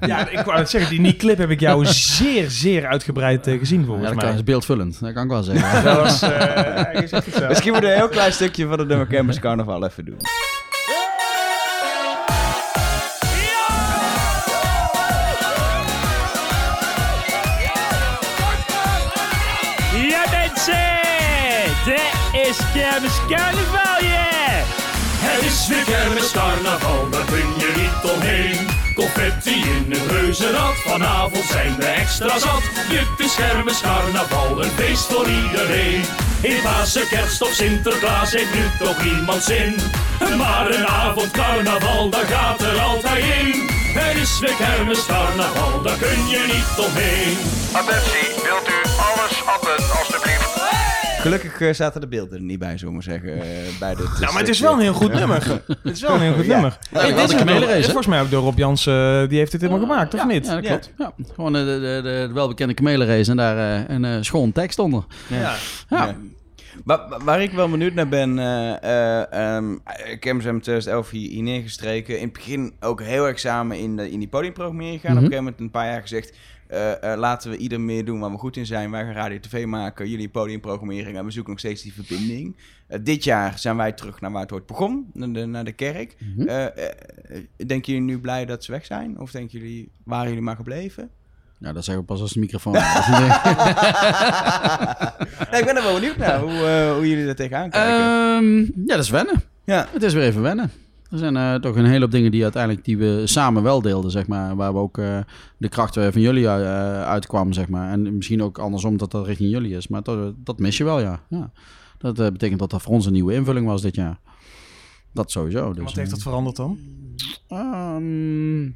[0.00, 3.58] ja, ik wou het zeggen, die Nick clip heb ik jou zeer, zeer uitgebreid eh,
[3.58, 4.24] gezien Ja, volgens dat mij.
[4.24, 5.00] kan, is beeldvullend.
[5.00, 5.82] Dat kan ik wel zeggen.
[5.84, 7.48] Dat was eh, zo.
[7.48, 10.18] Misschien moeten we een heel klein stukje van het nummer Campus Carnaval even doen.
[22.48, 24.64] Is kermis carnaval, yeah!
[25.20, 28.66] Het is weer kermis carnaval, daar kun je niet omheen.
[28.94, 32.62] Confetti in een reuzenrad, vanavond zijn we extra zat.
[32.62, 36.02] Het is kermis carnaval, een feest voor iedereen.
[36.40, 39.76] In Pasen, kerst of Sinterklaas heeft nu toch niemand zin.
[40.36, 43.70] Maar een avond carnaval, daar gaat er altijd in.
[43.98, 47.38] Het is weer kermis carnaval, daar kun je niet omheen.
[47.72, 50.37] Attentie, wilt u alles appen, alstublieft?
[51.28, 53.32] Gelukkig eh, zaten de beelden er niet bij, zullen we zeggen.
[53.32, 55.46] eh, bij dit, Nou, maar het is wel een heel goed nummer.
[55.82, 56.52] Het is wel een heel goed Ja.
[56.52, 56.78] nummer.
[56.90, 57.84] Ja, Hey, wel dit de is?
[57.84, 60.46] Volgens mij ook door Rob Jansen, eh, die heeft dit helemaal gemaakt, of ja, niet?
[60.46, 60.92] Ja, dat klopt.
[60.98, 61.12] Ja.
[61.34, 65.04] Gewoon de, de, de, de welbekende kamelenrace en daar eh, een eh, schoon tekst onder.
[65.26, 65.38] Ja.
[65.38, 65.56] Ja.
[65.88, 66.16] Ja.
[66.84, 69.82] Waar, waar ik wel benieuwd naar ben, eh eh um,
[70.20, 72.16] Campus M 2011 hier, hier neergestreken.
[72.18, 75.10] In het begin ook heel erg samen in, de, in die podiumprogrammering gaan.
[75.10, 75.18] Mhm.
[75.18, 76.32] Op een gegeven moment een paar jaar gezegd,
[76.68, 78.90] eh, eh, laten we ieder meer doen waar we goed in zijn.
[78.90, 82.56] Wij gaan radio tv maken, jullie podiumprogrammering en we zoeken nog steeds die verbinding.
[82.86, 85.72] Eh, dit jaar zijn wij terug naar waar het ooit begon, naar de, naar de
[85.72, 86.16] kerk.
[86.46, 86.72] Eh, eh,
[87.66, 89.20] denken jullie nu blij dat ze weg zijn?
[89.20, 91.10] Of denken jullie, waren jullie maar gebleven?
[91.58, 92.72] Ja, dat zeggen we pas als de microfoon.
[95.50, 95.60] Nee.
[95.60, 97.92] Ik ben er wel benieuwd naar hoe, hoe jullie er tegenaan kijken.
[97.92, 99.42] Ehm, ja, dat is wennen.
[99.64, 99.86] ja.
[99.92, 100.70] Het is weer even wennen.
[101.10, 104.10] Er zijn eh, toch een hele hoop dingen die uiteindelijk die we samen wel deelden,
[104.10, 104.56] zeg maar.
[104.56, 105.18] Waar we ook eh,
[105.56, 107.90] de kracht weer van jullie eh, uitkwam, zeg maar.
[107.90, 109.88] En misschien ook andersom dat dat richting jullie is.
[109.88, 111.22] Maar dat, dat mis je wel, ja.
[111.28, 111.50] ja.
[111.98, 114.18] Dat betekent dat dat voor ons een nieuwe invulling was dit jaar.
[115.12, 115.72] Dat sowieso.
[115.72, 116.78] Dus, Wat heeft dat veranderd dan?
[117.48, 118.70] Ehm,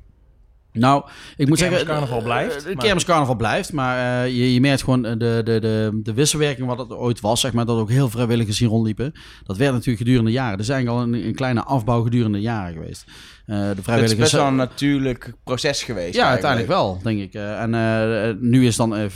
[0.73, 1.05] nou,
[1.37, 1.77] ik moet zeggen...
[1.77, 5.41] kermiscarnaval eh, blijft, De maar- kermiscarnaval blijft, maar eh, je, je merkt gewoon eh, de,
[5.45, 8.69] de, de, de wisselwerking wat het ooit was, zeg maar, dat ook heel vrijwilligers hier
[8.69, 9.13] rondliepen.
[9.45, 10.55] Dat werd natuurlijk gedurende jaren.
[10.55, 13.05] Er is eigenlijk al een, een kleine afbouw gedurende jaren geweest.
[13.47, 14.21] Eh, de Het is vrijwilligers...
[14.21, 16.15] best wel een natuurlijk proces geweest.
[16.15, 17.35] Ja, uiteindelijk wel, denk ik.
[17.35, 19.11] En eh, nu is dan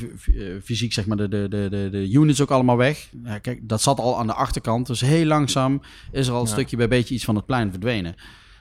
[0.65, 3.09] fysiek zeg maar de, de, de, de, units ook allemaal weg.
[3.43, 4.87] Kijk, dat zat al aan de achterkant.
[4.87, 5.83] Dus heel langzaam
[6.13, 6.53] is er al een Ja.
[6.53, 8.15] stukje bij beetje iets van het plein verdwenen.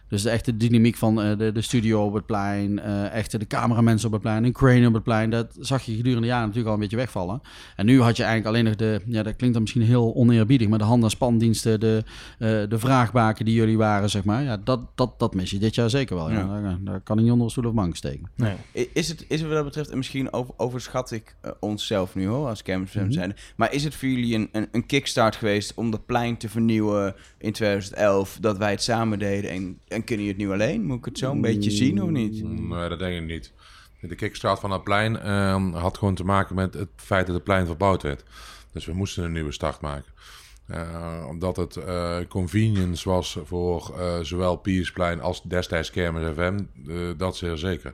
[0.10, 3.48] Dus de echte dynamiek van eh, de, de studio op het plein, eh echte de
[3.48, 6.42] cameramensen op het plein, een crane op het plein, dat zag je gedurende de jaren
[6.42, 7.42] natuurlijk al een beetje wegvallen.
[7.76, 10.68] En nu had je eigenlijk alleen nog de, ja dat klinkt dan misschien heel oneerbiedig,
[10.68, 12.04] maar de hand- en spandiensten, de,
[12.40, 14.44] eh, de vraagbaken die jullie waren, zeg maar.
[14.44, 16.32] Ja, dat, dat, dat mis je dit jaar zeker wel.
[16.32, 16.40] Ja.
[16.40, 16.62] Ja.
[16.62, 18.30] Daar, daar kan ik niet onder een stoel of bank steken.
[18.36, 18.56] Nee.
[18.94, 22.48] Is het, is het wat dat betreft, en misschien over, overschat ik onszelf nu hoor,
[22.48, 23.12] als kermisfan Mhm.
[23.12, 23.36] zijn.
[23.56, 27.16] Maar is het voor jullie een, een, een kickstart geweest om dat plein te vernieuwen
[27.38, 30.86] in 2011, dat wij het samen deden en, en kunnen je het nu alleen?
[30.86, 32.44] Moet ik het zo een beetje zien of niet?
[32.44, 33.52] Nee, dat denk ik niet.
[34.02, 37.44] De kickstart van het plein ehm, had gewoon te maken met het feit dat het
[37.44, 38.24] plein verbouwd werd.
[38.72, 40.14] Dus we moesten een nieuwe start maken.
[40.68, 46.60] Eh, omdat het eh, convenience was voor eh, zowel Piersplein als destijds Kermis FM,
[47.18, 47.94] dat zeer zeker.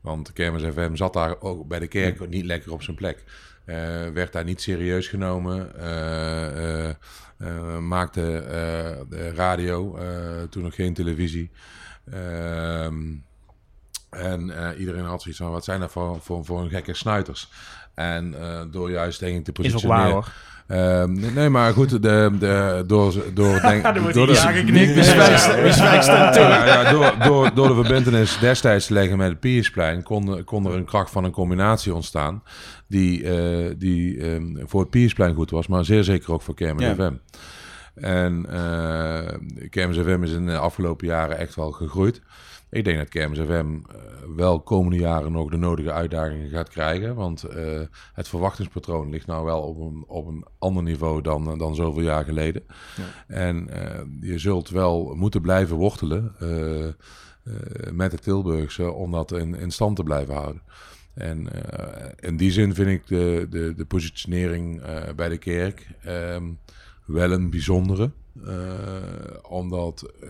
[0.00, 3.24] Want Kermis FM zat daar ook bij de kerk niet lekker op zijn plek.
[3.64, 3.76] Eh,
[4.08, 5.74] werd daar niet serieus genomen.
[7.38, 8.44] eh, maakte
[9.08, 9.98] de radio,
[10.50, 11.50] toen nog geen televisie.
[12.10, 13.14] Ehm,
[14.10, 17.48] en iedereen had zoiets van, wat zijn dat voor, voor, voor een gekke snuiters?
[17.94, 18.34] En
[18.70, 20.02] door juist denk ik te Is ook positioneren...
[20.04, 20.32] waar hoor.
[20.66, 23.82] Ehm, nee, maar goed, de, de, door, door, denk,
[24.14, 24.32] door de,
[27.24, 31.10] door, door, de verbindenis destijds te leggen met het Piersplein kon, kon er een kracht
[31.10, 32.42] van een combinatie ontstaan
[32.86, 36.86] die, eh, die ehm, voor het Piersplein goed was, maar zeer zeker ook voor Kermis
[36.86, 36.94] Ja.
[36.94, 37.12] FM.
[37.94, 39.34] En eh
[39.70, 42.22] Kermis FM is in de afgelopen jaren echt wel gegroeid.
[42.70, 43.96] Ik denk dat Kermis FM eh,
[44.36, 47.14] wel komende jaren nog de nodige uitdagingen gaat krijgen.
[47.14, 47.80] Want eh,
[48.12, 52.24] het verwachtingspatroon ligt nou wel op een, op een ander niveau dan, dan zoveel jaar
[52.24, 52.62] geleden.
[53.26, 56.94] En eh, je zult wel moeten blijven wortelen eh, eh,
[57.92, 60.62] met de Tilburgse om dat in, in stand te blijven houden.
[61.14, 65.86] En eh, in die zin vind ik de, de, de positionering eh, bij de kerk
[66.02, 66.44] ehm,
[67.04, 68.10] wel een bijzondere.
[68.46, 68.52] eh,
[69.48, 70.28] omdat eh,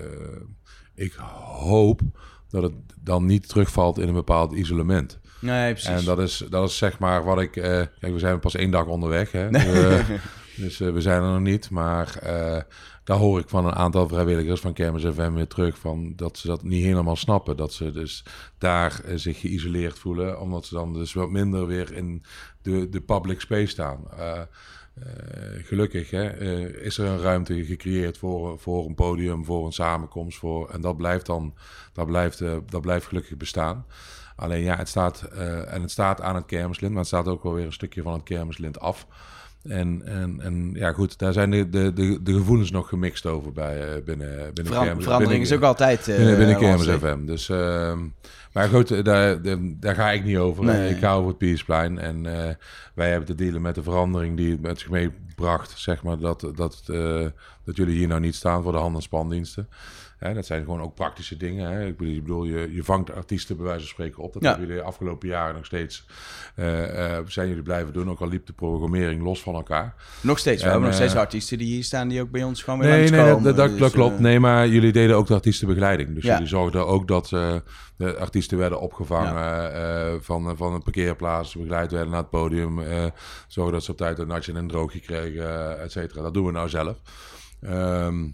[0.95, 2.01] ik hoop
[2.49, 5.21] dat het dan niet terugvalt in een bepaald isolement.
[5.41, 5.89] Nee, precies.
[5.91, 7.57] En dat is, dat is zeg maar wat ik...
[7.57, 7.63] eh,
[8.01, 9.33] kijk, we zijn pas één dag onderweg.
[9.33, 9.49] Hè?
[9.59, 10.09] Eh,
[10.57, 11.71] dus we zijn er nog niet.
[11.71, 12.19] Maar
[13.05, 15.79] daar hoor ik van een aantal vrijwilligers van Kermis FM weer terug...
[15.79, 17.57] Van dat ze dat niet helemaal snappen.
[17.57, 18.25] Dat ze dus
[18.59, 20.41] daar zich geïsoleerd voelen.
[20.41, 22.23] Omdat ze dan dus wat minder weer in
[22.63, 23.99] de, de public space staan.
[24.95, 25.07] Eh,
[25.65, 30.39] gelukkig hè, eh, is er een ruimte gecreëerd voor, voor een podium, voor een samenkomst.
[30.39, 31.55] Voor, en dat blijft dan
[31.93, 33.87] dat blijft, eh, dat blijft gelukkig bestaan.
[34.37, 35.23] Alleen ja, het staat,
[35.69, 38.13] en het staat aan het kermislint, maar het staat ook wel weer een stukje van
[38.13, 39.07] het kermislint af.
[39.63, 43.53] En, en, en ja, goed, daar zijn de, de, de, de gevoelens nog gemixt over
[43.53, 45.05] bij, binnen, binnen Veran- Kermis.
[45.05, 46.87] verandering binnen- is ook altijd, binnen, binnen Kermis.
[46.87, 47.25] FM.
[47.27, 47.99] Dus, ehm,
[48.53, 49.39] maar goed, eh, daar,
[49.81, 50.65] daar ga ik niet over.
[50.65, 50.91] Nee.
[50.91, 51.99] Ik ga over het Piersplein.
[51.99, 52.55] En eh,
[52.95, 55.79] wij hebben te dealen met de verandering die het met zich meebracht.
[55.79, 57.27] Zeg maar dat, dat, eh,
[57.65, 59.69] dat jullie hier nou niet staan voor de hand- en spandiensten.
[60.23, 61.71] Hè, dat zijn gewoon ook praktische dingen.
[61.71, 61.87] Hè.
[61.87, 64.33] Ik bedoel, je, je vangt artiesten bij wijze van spreken op.
[64.33, 64.49] Dat Ja.
[64.49, 66.07] hebben jullie de afgelopen jaren nog steeds
[66.55, 68.11] eh, zijn jullie blijven doen.
[68.11, 69.95] Ook al liep de programmering los van elkaar.
[70.21, 70.57] Nog steeds.
[70.59, 72.79] We En, hebben nog steeds eh, artiesten die hier staan die ook bij ons gewoon
[72.79, 73.43] weer Nee, nee, langskomen.
[73.45, 74.19] dat, dat, dat Dus, klopt.
[74.19, 76.15] Nee, maar jullie deden ook de artiestenbegeleiding.
[76.15, 76.33] Dus Ja.
[76.33, 77.29] jullie zorgden ook dat
[77.97, 82.81] de artiesten werden opgevangen van, van een parkeerplaats, begeleid werden naar het podium.
[83.49, 86.23] zorgen dat ze op tijd een natje en een droogje kregen, et cetera.
[86.23, 86.97] Dat doen we nou zelf.
[87.61, 88.29] Ehm,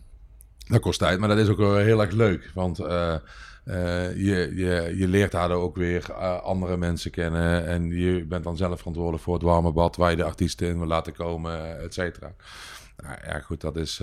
[0.69, 2.51] dat kost tijd, maar dat is ook wel heel erg leuk.
[2.55, 7.66] Want eh, eh, je, je, je leert daardoor ook weer eh, andere mensen kennen.
[7.66, 10.79] En je bent dan zelf verantwoordelijk voor het warme bad waar je de artiesten in
[10.79, 12.35] wil laten komen, et cetera.
[12.97, 14.03] Nou ja, goed, dat is,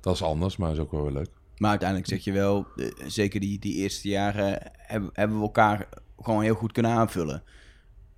[0.00, 1.30] dat is anders, maar is ook wel weer leuk.
[1.56, 2.66] Maar uiteindelijk zeg je wel,
[3.06, 5.88] zeker die, die eerste jaren hebben, hebben we elkaar
[6.20, 7.42] gewoon heel goed kunnen aanvullen.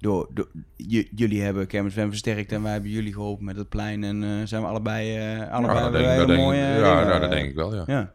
[0.01, 3.69] Door, door, j- jullie hebben Kermis Van versterkt en wij hebben jullie geholpen met het
[3.69, 4.05] plein.
[4.05, 6.61] En eh, zijn we allebei, eh allebei Ja, dat denk, dat mooie...
[6.61, 7.83] ik- dingen, ja, nou, dat eh, denk ik wel, ja.
[7.87, 8.13] Ja.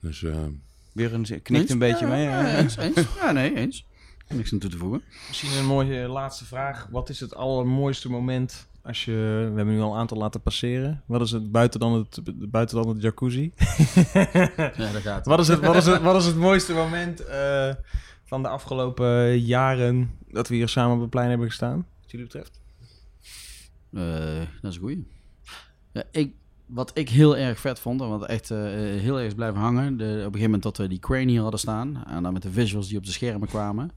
[0.00, 0.36] Dus, eh,
[0.92, 1.70] Weer een, knikt Eens?
[1.70, 2.22] een beetje Ja, mee.
[2.24, 3.06] ja, eens, eens.
[3.20, 3.86] Ja, nee, eens.
[4.28, 5.02] Niks aan toe te voegen.
[5.28, 6.86] Misschien een mooie laatste vraag.
[6.90, 9.12] Wat is het allermooiste moment als je...
[9.50, 11.02] We hebben nu al een aantal laten passeren.
[11.06, 12.20] Wat is het buiten dan het,
[12.50, 13.52] buiten dan het jacuzzi?
[14.12, 15.26] Ja, daar gaat het.
[15.26, 17.70] wat, is het, wat, is het, wat is het mooiste moment eh,
[18.30, 21.86] van de afgelopen jaren dat we hier samen op het plein hebben gestaan?
[22.00, 22.60] Wat jullie betreft?
[23.92, 25.06] Eh, dat is goeie.
[25.92, 26.32] Ja, ik,
[26.66, 29.96] wat ik heel erg vet vond en wat echt eh, heel erg blijven hangen.
[29.96, 32.04] De, op een gegeven moment dat we die crane hier hadden staan.
[32.06, 33.90] En dan met de visuals die op de schermen kwamen.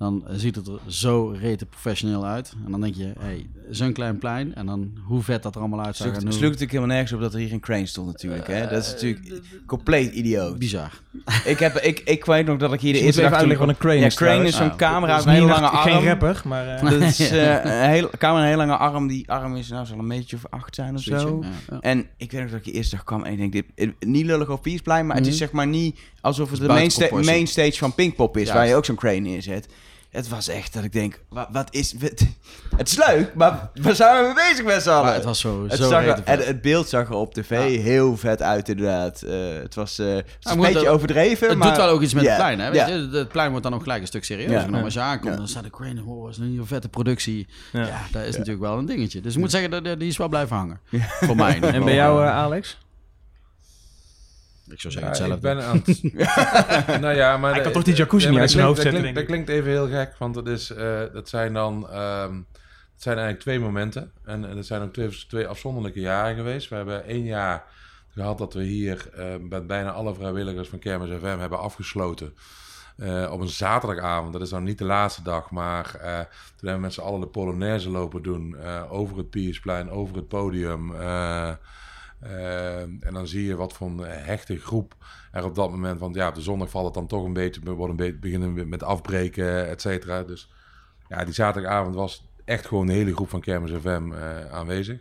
[0.00, 2.52] Dan eh, ziet het er zo rete professioneel uit.
[2.64, 4.54] En dan denk je, hey, zo'n klein plein.
[4.54, 7.20] En dan hoe vet dat er allemaal sloeg, en het sloeg natuurlijk helemaal nergens op
[7.20, 8.46] dat er hier een crane stond natuurlijk.
[8.46, 8.68] Hè?
[8.68, 10.58] Dat is natuurlijk compleet idioot.
[10.58, 11.00] Bizar.
[11.44, 13.32] Ik, heb, ik, ik weet nog dat ik hier de eerste dag...
[13.32, 14.54] uitleggen wat een crane ja, is crane trouwens.
[14.60, 15.90] is zo'n camera met een hele lange arm.
[15.92, 16.68] Geen rapper, maar...
[16.68, 19.06] eh, Dat is eh, een hele, camera met een hele lange arm.
[19.06, 21.38] Die arm is nou zal een meter of acht zijn of zo.
[21.42, 21.80] ja, ja.
[21.80, 23.88] En ik weet nog dat ik de eerste dag kwam en ik denk, dit, eh,
[24.08, 25.42] niet lullig op Peaceplein, maar het is Mhm.
[25.42, 27.30] zeg maar niet alsof het de buiten main, sta- proportie.
[27.32, 29.68] main stage van Pinkpop is, waar je ook zo'n crane neerzet.
[30.10, 31.94] Het was echt dat ik denk, wat, wat is...
[32.00, 32.10] Wat,
[32.76, 35.04] het is leuk, maar waar zijn we mee bezig met z'n allen?
[35.04, 37.50] Maar het was zo, Het, zo zag er- en het beeld zag er op tv
[37.50, 37.80] Ja.
[37.82, 39.22] heel vet uit, inderdaad.
[39.22, 41.68] Eh, het was, eh, het Ja, een beetje dat- overdreven, Het maar...
[41.68, 42.66] doet wel ook iets met het plein, hè?
[42.70, 42.86] Weet ja.
[42.86, 43.08] je?
[43.12, 44.60] Het plein wordt dan ook gelijk een stuk serieus Ja.
[44.60, 44.84] genomen.
[44.84, 45.38] Als je aankomt, Ja.
[45.38, 47.46] dan staat de crane, is een vette productie.
[47.72, 48.00] Ja, Ja.
[48.12, 49.20] dat is natuurlijk wel een dingetje.
[49.20, 50.80] Dus ik moet zeggen, dat- die is wel blijven hangen.
[51.20, 51.60] Voor mij.
[51.60, 52.78] En bij jou, eh, Alex?
[54.72, 55.48] Ik zou Ja, zeggen ik hetzelfde.
[55.48, 55.82] ben aan
[56.86, 57.00] het...
[57.02, 57.52] nou ja, maar...
[57.54, 59.44] Hij kan toch die jacuzzi niet maar uit zijn dat hoofd zetten, Dat klinkt, dat
[59.44, 61.88] klinkt even heel gek, want het is, eh, dat zijn dan...
[61.90, 62.34] ehm,
[62.94, 64.12] het zijn eigenlijk twee momenten.
[64.24, 66.68] En, en het zijn ook twee, twee afzonderlijke jaren geweest.
[66.68, 67.64] We hebben één jaar
[68.14, 72.34] gehad dat we hier eh, met bijna alle vrijwilligers van Kermis FM hebben afgesloten.
[72.96, 76.74] Eh, op een zaterdagavond, dat is dan niet de laatste dag, maar eh, toen hebben
[76.74, 78.56] we met z'n allen de Polonaise lopen doen.
[78.56, 80.92] eh, over het Piersplein, over het podium.
[82.20, 84.94] Eh, eh, en dan zie je wat voor een hechte groep
[85.32, 86.00] er op dat moment.
[86.00, 88.68] Want ja, op de zondag valt het dan toch een beetje, we worden een beginnen
[88.68, 90.22] met afbreken, et cetera.
[90.22, 90.50] Dus
[91.08, 94.98] ja, die zaterdagavond was echt gewoon de hele groep van Kermis FM eh, aanwezig.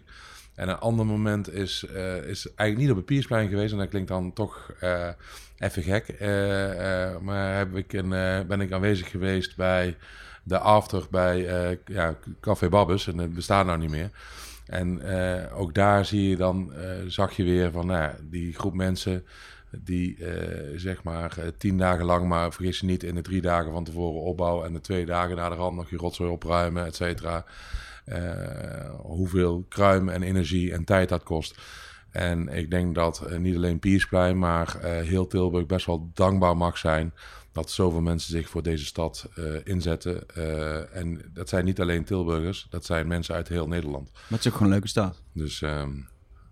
[0.56, 3.72] En een ander moment is, eh, is eigenlijk niet op het Piersplein geweest.
[3.72, 5.08] En dat klinkt dan toch eh,
[5.58, 6.20] even gek.
[7.22, 8.10] Maar heb ik een,
[8.48, 9.98] ben ik aanwezig geweest bij
[10.44, 11.38] de after bij
[11.86, 13.08] ja, Café Babbes.
[13.08, 14.10] En dat bestaat nou niet meer.
[14.70, 18.74] En eh, ook daar zie je dan, eh, zag je weer van nou, die groep
[18.74, 19.26] mensen
[19.72, 23.72] die eh, zeg maar tien dagen lang, maar vergis je niet, in de drie dagen
[23.72, 26.96] van tevoren opbouwen en de twee dagen na de rand nog je rotzooi opruimen, et
[26.96, 27.46] cetera.
[28.98, 31.62] Hoeveel kruim en energie en tijd dat kost.
[32.12, 37.14] En ik denk dat niet alleen Piersplein, maar heel Tilburg best wel dankbaar mag zijn
[37.52, 40.30] dat zoveel mensen zich voor deze stad eh, inzetten.
[40.36, 44.10] Eh, en dat zijn niet alleen Tilburgers, dat zijn mensen uit heel Nederland.
[44.14, 45.22] Maar het is ook gewoon een leuke stad.
[45.34, 45.90] Dus, ehm,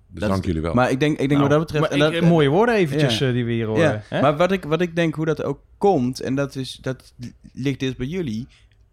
[0.08, 0.74] dus Dat dank is- jullie wel.
[0.74, 1.82] Maar ik denk, ik denk wat dat betreft...
[1.84, 3.32] Maar en dat- ik- eh, mooie woorden eventjes Ja.
[3.32, 4.04] die we hier horen.
[4.10, 7.14] Ja, maar wat ik, wat ik denk hoe dat ook komt, en dat, is, dat
[7.54, 8.48] ligt dus bij jullie.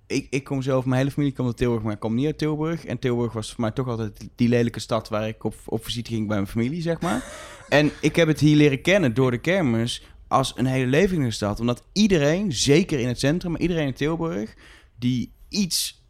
[0.06, 2.38] Ik, ik kom zelf, mijn hele familie komt uit Tilburg, maar ik kom niet uit
[2.38, 2.84] Tilburg.
[2.84, 6.10] En Tilburg was voor mij toch altijd die lelijke stad waar ik op, op visite
[6.10, 7.24] ging bij mijn familie, zeg maar.
[7.68, 11.60] en ik heb het hier leren kennen door de kermis als een hele levendige stad.
[11.60, 14.54] Omdat iedereen, zeker in het centrum, maar iedereen in Tilburg,
[14.98, 16.02] die iets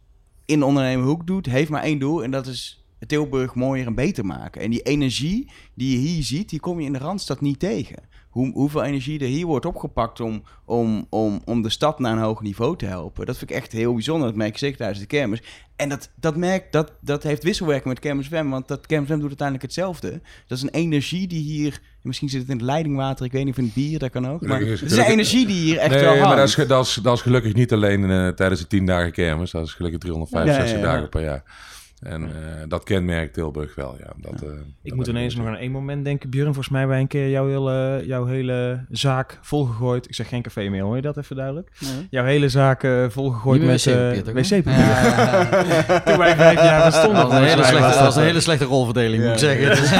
[0.45, 2.23] in de ondernemerhoek doet, heeft maar één doel.
[2.23, 4.61] En dat is Tilburg mooier en beter maken.
[4.61, 8.03] En die energie die je hier ziet, die kom je in de Randstad niet tegen.
[8.35, 12.23] Hoe, hoeveel energie er hier wordt opgepakt om, om, om, om de stad naar een
[12.23, 13.25] hoger niveau te helpen.
[13.25, 14.27] Dat vind ik echt heel bijzonder.
[14.27, 15.41] Dat merk ik zeker tijdens de kermis.
[15.75, 18.49] En dat, dat, merk, dat, dat heeft wisselwerking met Kermis FM.
[18.49, 20.21] Want dat Kermis FM doet uiteindelijk hetzelfde.
[20.47, 21.79] Dat is een energie die hier...
[22.01, 24.27] Misschien zit het in het leidingwater, ik weet niet of in het bier, dat kan
[24.27, 24.41] ook.
[24.41, 26.27] Maar het is een energie die hier echt nee, wel hangt.
[26.27, 29.11] maar dat is, dat, is, dat is gelukkig niet alleen eh, tijdens de 10 dagen
[29.11, 29.51] kermis.
[29.51, 30.93] Dat is gelukkig 365 Ja, ja, ja.
[30.93, 31.43] dagen per jaar.
[32.05, 32.29] En eh,
[32.67, 34.13] dat kenmerkt Tilburg wel, ja.
[34.17, 34.49] Dat, eh,
[34.83, 36.29] Ik moet ineens nog aan één moment denken.
[36.29, 40.07] Björn, volgens mij bij een keer jouw hele, jouw hele zaak volgegooid.
[40.07, 41.69] Ik zeg geen café meer, hoor je dat even duidelijk?
[41.79, 42.07] Nee.
[42.09, 44.73] Jouw hele zaak eh, volgegooid met eh, wc-papier.
[44.73, 45.99] Ja.
[46.05, 47.21] Toen wij vijf jaar bestonden.
[47.21, 49.67] Dat was een hele slechte, was dat was een hele slechte rolverdeling, moet ik zeggen.
[49.67, 49.91] Dus-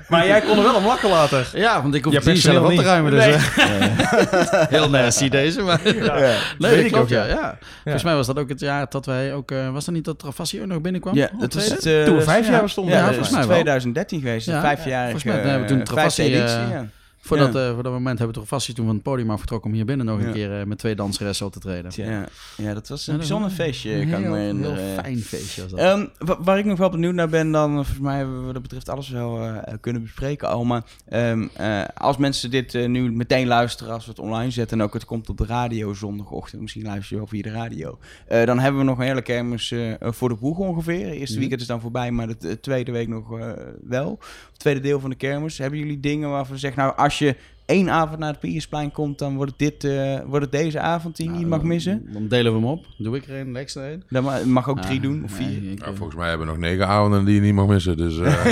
[0.11, 1.49] Maar jij kon er wel om lachen later.
[1.53, 3.11] ja, want ik hoef Ja, het niet personeel zelf op te ruimen.
[3.11, 3.33] Dus, Nee.
[3.33, 5.79] eh, heel nasty deze, maar...
[5.83, 5.91] Ja.
[6.13, 7.25] Nee, weet dat ik klopt, ook, ja.
[7.25, 7.33] ja.
[7.35, 7.57] ja.
[7.83, 9.51] Volgens mij was dat ook het jaar dat wij ook...
[9.51, 11.15] eh, was dat niet dat Travassi ook nog binnenkwam?
[11.15, 11.89] Ja, dat was tweede?
[11.89, 11.99] het...
[11.99, 12.51] eh, Toen we vijf ja.
[12.51, 12.93] jaar bestonden.
[12.93, 13.55] Ja, Ja, dat volgens is mij wel.
[13.55, 14.45] 2013 geweest.
[14.45, 15.11] Ja, vijfjarig.
[15.11, 16.89] volgens mij hebben we toen vijfde
[17.21, 17.27] Eh, ja.
[17.27, 17.67] Voor, dat, Ja.
[17.67, 20.05] eh, voor dat moment hebben we Travassi toen van het podium afgetrokken om hier binnen
[20.05, 20.31] nog een Ja.
[20.31, 21.91] keer eh, met twee danseressen op te treden.
[21.95, 22.25] Ja.
[22.57, 25.71] ja, dat was een bijzonder feestje, een kan ik heel, me heel fijn feestje was
[25.71, 25.79] dat.
[25.79, 28.53] Ehm, wa- waar ik nog wel benieuwd naar ben, dan volgens mij hebben we wat
[28.53, 30.63] dat betreft alles wel eh, kunnen bespreken al.
[30.65, 34.79] Maar ehm, eh, als mensen dit eh, nu meteen luisteren, als we het online zetten
[34.79, 37.99] en ook het komt op de radio zondagochtend, misschien luister je wel via de radio,
[38.27, 41.09] eh, dan hebben we nog een hele kermis eh, voor de boeg ongeveer.
[41.09, 43.51] Eerste weekend is dan voorbij, maar de, de tweede week nog eh,
[43.83, 44.19] wel.
[44.51, 45.57] Het tweede deel van de kermis.
[45.57, 47.35] Hebben jullie dingen waarvan we zeggen, nou als als je
[47.65, 51.15] één avond naar het Piersplein komt, dan wordt het, dit, eh, wordt het deze avond
[51.15, 52.07] die je niet mag missen.
[52.13, 52.85] Dan delen we hem op.
[52.97, 54.03] Doe ik er een, Lex er een.
[54.09, 55.71] Dan ma- mag ook drie Ah, doen, of nee, vier.
[55.71, 57.97] Ja, eh, volgens mij hebben we nog negen avonden die je niet mag missen.
[57.97, 58.45] Dus eh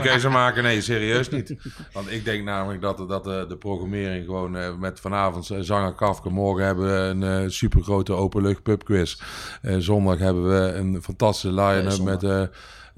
[0.00, 0.62] keuze maken.
[0.62, 1.54] Nee, serieus niet.
[1.92, 5.94] Want ik denk namelijk dat, dat de, de programmering gewoon eh, met vanavond eh, zanger
[5.94, 6.30] Kafka.
[6.30, 9.16] Morgen hebben we een eh supergrote openlucht pubquiz.
[9.62, 12.48] Eh zondag hebben we een fantastische line-up met...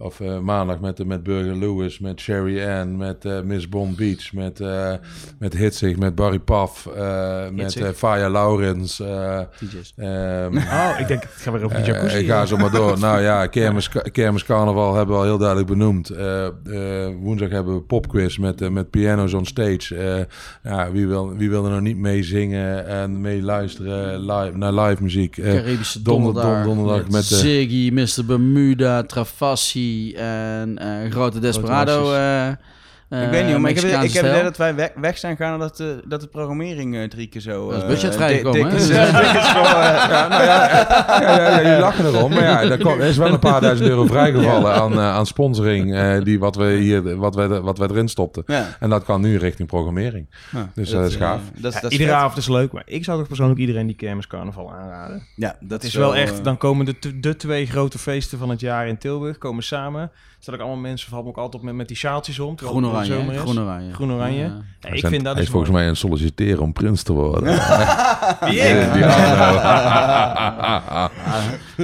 [0.01, 4.32] of eh, maandag met, met Burger Lewis, met Sherry Ann, met eh, Miss Bond Beach,
[4.32, 4.92] met, eh
[5.38, 9.01] met Hitzig, met Barry Paf, eh, met eh Faya Laurens.
[9.01, 9.92] eh, DJ's.
[9.96, 12.16] ehm, Oh, ik denk, gaat weer over de jacuzzi.
[12.18, 12.99] ik ga zo maar door.
[13.09, 16.11] nou ja, kermis, kermis carnaval hebben we al heel duidelijk benoemd.
[16.11, 16.53] Eh, eh,
[17.20, 19.96] woensdag hebben we popquiz met, met piano's on stage.
[19.96, 20.24] Eh,
[20.72, 24.72] ja, wie, wil, wie wil er nou niet mee zingen en mee luisteren live, naar
[24.72, 25.32] live muziek?
[25.34, 28.24] Caribische donder- donderdag, don- donderdag met, met de- Ziggy, Mr.
[28.26, 29.86] Bermuda, Travassi
[30.16, 32.12] en eh, Grote Desperado.
[33.09, 35.18] Eh, ik eh, weet niet, maar ik heb, ik heb idee dat wij weg, weg
[35.18, 37.66] zijn gaan dat, de dat de programmering eh, drie keer zo...
[37.70, 38.76] Dat is eh, budget vrijgekomen, hè?
[38.76, 39.12] eh, eh,
[40.11, 42.30] ja, nou ja, ja, ja, ja, jullie lachen erom.
[42.30, 45.26] Maar ja, er, komt- er is wel een paar duizend euro vrijgevallen aan, eh, aan
[45.26, 45.94] sponsoring.
[45.94, 48.42] eh, die wat we hier, wat wij, wat wij erin stopten.
[48.46, 48.76] ja.
[48.80, 50.26] En dat kan nu richting programmering.
[50.74, 51.40] Dus dat is eh, gaaf.
[51.88, 55.22] iedere avond is leuk, maar ik zou toch persoonlijk iedereen die kermis carnaval aanraden.
[55.36, 58.61] Ja, dat is wel eh, echt, dan komen de, de twee grote feesten van het
[58.61, 60.00] jaar in Tilburg komen samen.
[60.02, 62.56] Er staan ook allemaal mensen, valt me ook altijd op met, met die sjaaltjes om.
[62.56, 63.14] terwijl Groen het de oranje.
[63.14, 63.40] zomer is.
[63.40, 63.92] Groen oranje.
[63.92, 64.42] Groen oranje.
[64.42, 64.53] Ja.
[64.80, 67.55] Ja, ik vind dat hij is volgens mij aan het solliciteren om prins te worden.
[68.49, 68.88] Wie ik?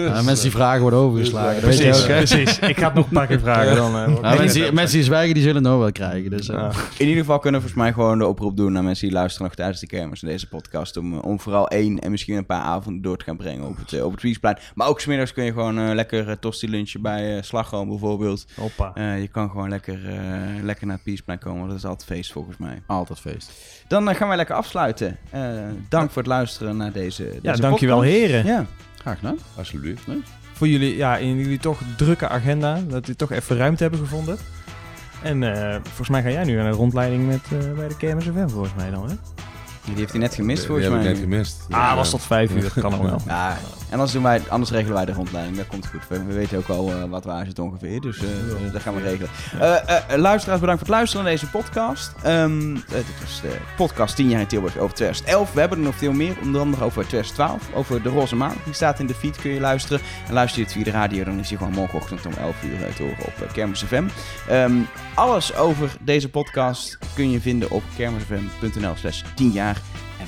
[0.01, 1.63] Ja, mensen die vragen worden overgeslagen.
[1.63, 2.59] weet je Precies, precies.
[2.59, 3.77] Ik ga het nog een paar keer vragen.
[3.77, 6.31] Dan, eh, mensen, die, mensen die zwijgen, die zullen het nog wel krijgen.
[6.31, 6.71] Dus, eh, Ja.
[6.99, 9.47] In ieder geval kunnen we volgens mij gewoon de oproep doen naar mensen die luisteren
[9.47, 10.97] nog tijdens de kermis in deze podcast.
[10.97, 13.77] Om, eh, om vooral één en misschien een paar avonden door te gaan brengen op
[13.77, 14.59] het, eh, op het Wiesplein.
[14.75, 18.45] Maar ook smiddags kun je gewoon eh, lekker eh, tosti lunchen bij eh Slagroom bijvoorbeeld.
[18.57, 18.91] Hoppa.
[18.95, 20.19] Eh, je kan gewoon lekker, eh,
[20.63, 22.83] lekker naar het Wiesplein komen, want dat is altijd feest volgens mij.
[22.87, 23.51] Altijd feest.
[23.89, 25.17] Dan eh, gaan wij lekker afsluiten.
[25.31, 25.41] Eh,
[25.89, 28.17] dank voor het luisteren naar deze, deze Ja, dankjewel podcast.
[28.17, 28.47] heren.
[28.47, 28.67] Ja.
[29.05, 29.39] Graag gedaan.
[29.57, 30.03] Alsjeblieft.
[30.53, 32.75] Voor jullie, ja, in jullie toch drukke agenda.
[32.75, 34.39] Dat jullie toch even ruimte hebben gevonden.
[35.23, 38.25] En eh, volgens mij ga jij nu aan een rondleiding met, eh, bij de Kermis
[38.25, 39.15] FM volgens mij dan, hè?
[39.85, 41.05] Die heeft hij net gemist Die volgens heb mij.
[41.05, 41.57] ik net gemist.
[41.71, 42.63] Ah, was tot vijf uur.
[42.63, 43.21] Dat kan nog wel.
[43.27, 45.57] Ja, en anders, doen wij, anders regelen wij de rondleiding.
[45.57, 46.01] Dat komt goed.
[46.09, 48.01] We, we weten ook al eh, wat waar zit ongeveer.
[48.01, 49.29] Dus eh, dat gaan we regelen.
[49.61, 52.13] Eh, luisteraars, bedankt voor het luisteren naar deze podcast.
[52.23, 55.53] Ehm, eh, dit was de podcast 10 jaar in Tilburg over 2011.
[55.53, 56.37] We hebben er nog veel meer.
[56.43, 57.63] Onder andere over 2012.
[57.75, 58.57] Over de Roze Maan.
[58.65, 60.01] Die staat in de feed, kun je luisteren.
[60.29, 62.95] En luister je het via de radio, dan is die gewoon morgenochtend om 11 uur
[62.97, 64.05] te horen op Kermis FM.
[64.49, 64.73] Ehm,
[65.15, 69.74] alles over deze podcast kun je vinden op kermisfm.nl slash 10 jaar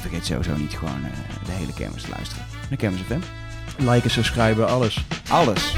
[0.08, 2.44] vergeet sowieso niet gewoon eh, de hele kermis te luisteren.
[2.68, 3.20] De Kermis FM.
[3.90, 5.04] Liken, subscriben, alles.
[5.28, 5.74] Alles.